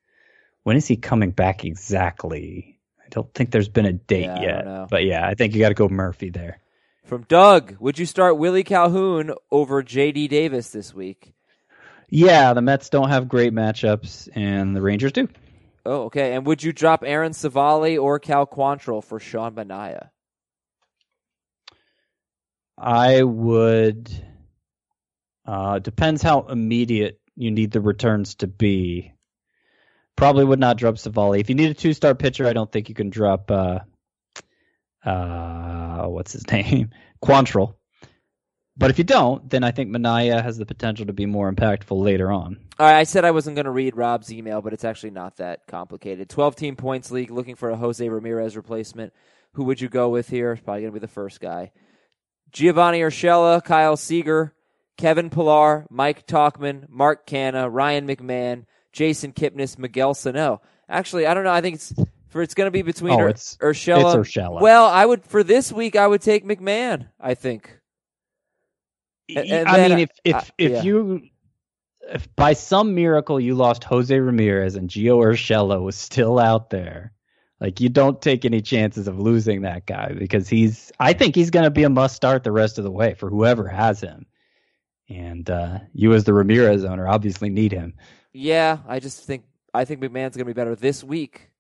[0.63, 2.79] When is he coming back exactly?
[3.05, 4.91] I don't think there's been a date Yeah, yet.
[4.91, 6.61] But yeah, I think you got to go Murphy there.
[7.05, 10.29] From Doug, would you start Willie Calhoun over J.D.
[10.29, 11.35] Davis this week?
[12.15, 15.29] Yeah, the Mets don't have great matchups, and the Rangers do.
[15.87, 16.35] Oh, okay.
[16.35, 20.11] And would you drop Aaron Civale or Cal Quantrill for Sean Manaea?
[22.77, 24.11] I would.
[25.47, 29.15] Uh, depends how immediate you need the returns to be.
[30.15, 31.41] Probably would not drop Civale.
[31.41, 33.51] If you need a two star pitcher, I don't think you can drop.
[33.51, 33.79] Uh,
[35.03, 36.91] uh, what's his name?
[37.25, 37.77] Quantrill.
[38.77, 42.01] But if you don't, then I think Manaea has the potential to be more impactful
[42.03, 42.59] later on.
[42.79, 45.37] All right, I said I wasn't going to read Rob's email, but it's actually not
[45.37, 46.31] that complicated.
[46.31, 49.12] 12 team points league looking for a Jose Ramirez replacement.
[49.55, 50.53] Who would you go with here?
[50.53, 51.73] It's probably going to be the first guy.
[52.51, 54.55] Giovanny Urshela, Kyle Seager,
[54.97, 60.62] Kevin Pillar, Mike Tauchman, Mark Canha, Ryan McMahon, Jason Kipnis, Miguel Sano.
[60.89, 61.53] Actually, I don't know.
[61.53, 61.93] I think it's
[62.29, 64.16] for it's going to be between Oh, Ur- it's- Urshela.
[64.16, 64.61] it's Urshela.
[64.62, 65.97] Well, I would for this week.
[65.97, 67.09] I would take McMahon.
[67.20, 67.79] I think.
[69.37, 70.83] And- and I then mean, if if I- if yeah.
[70.83, 71.22] you
[72.12, 77.12] if by some miracle you lost Jose Ramirez and Gio Urshela was still out there,
[77.61, 80.91] like you don't take any chances of losing that guy because he's.
[80.99, 83.30] I think he's going to be a must start the rest of the way for
[83.30, 84.26] whoever has him.
[85.09, 87.95] And uh, you, as the Ramirez owner, obviously need him.
[88.33, 91.51] Yeah, I just think I think McMahon's going to be better this week,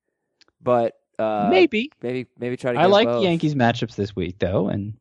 [0.60, 1.92] but uh, Maybe.
[2.02, 2.78] maybe, maybe try to.
[2.80, 3.22] I like both.
[3.22, 4.94] Yankees matchups this week though, and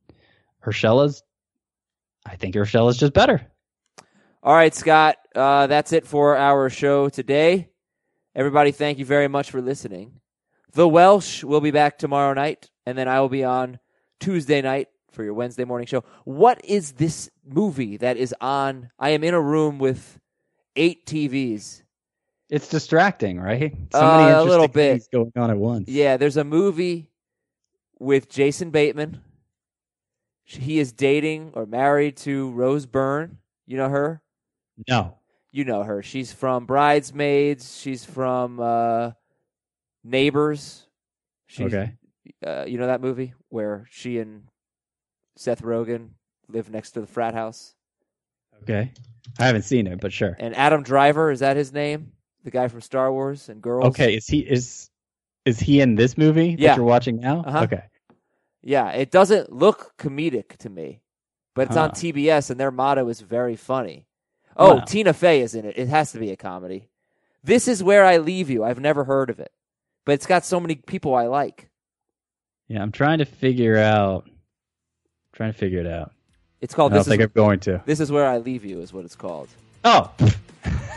[0.64, 1.24] Urshela's.
[2.26, 3.42] I think Urshela's just better.
[4.44, 5.18] All right, Scott.
[5.36, 7.70] Uh, that's it for our show today.
[8.36, 10.20] Everybody, thank you very much for listening.
[10.74, 13.80] The Welsh will be back tomorrow night, and then I will be on
[14.20, 16.04] Tuesday night for your Wednesday morning show.
[16.24, 18.90] What is this movie that is on?
[18.98, 20.20] I am in a room with
[20.76, 21.82] eight TVs.
[22.50, 23.74] It's distracting, right?
[23.94, 25.04] So Uh, many a little bit.
[25.12, 25.88] going on at once.
[25.90, 27.10] Yeah, there's a movie
[28.00, 29.22] with Jason Bateman.
[30.44, 33.38] He is dating or married to Rose Byrne.
[33.68, 34.22] You know her?
[34.90, 35.18] No.
[35.52, 36.02] You know her.
[36.02, 37.80] She's from Bridesmaids.
[37.80, 39.12] She's from uh,
[40.04, 40.88] Neighbors.
[41.48, 41.94] She's, Okay.
[42.46, 44.44] Uh, you know that movie where she and
[45.38, 46.10] Seth Rogen
[46.48, 47.74] live next to the frat house?
[48.64, 48.92] Okay.
[49.40, 50.36] I haven't seen it, but sure.
[50.40, 52.12] And Adam Driver, is that his name?
[52.44, 53.86] The guy from Star Wars and Girls?
[53.86, 54.90] Okay, is he is
[55.46, 56.70] is he in this movie Yeah.
[56.70, 57.42] that you're watching now?
[57.46, 57.64] Uh-huh.
[57.64, 57.84] Okay.
[58.64, 61.02] Yeah, it doesn't look comedic to me,
[61.56, 64.06] but it's on TBS and their motto is very funny.
[64.56, 64.80] Oh, Wow.
[64.82, 65.78] Tina Fey is in it.
[65.78, 66.90] It has to be a comedy.
[67.44, 68.64] This is where I leave you.
[68.64, 69.52] I've never heard of it,
[70.06, 71.70] but it's got so many people I like.
[72.68, 74.30] Yeah, I'm trying to figure out
[75.34, 76.12] trying to figure it out.
[76.60, 77.82] It's called I don't this is, think I'm going to.
[77.86, 79.50] this is where I leave you is what it's called.
[79.84, 80.12] Oh.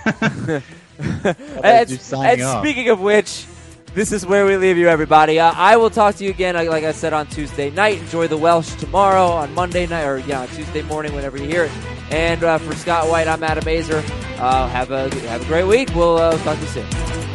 [0.99, 3.47] and, and speaking of which,
[3.95, 5.39] this is where we leave you, everybody.
[5.39, 7.99] Uh, I will talk to you again, like, I said, on Tuesday night.
[7.99, 11.73] Enjoy the Welsh tomorrow, on Monday night, or yeah, Tuesday morning, whenever you hear it.
[12.11, 14.03] And uh, for Scott White, I'm Adam Aizer.
[14.39, 15.95] Uh, have a have a great week.
[15.95, 17.34] We'll uh, talk to you soon.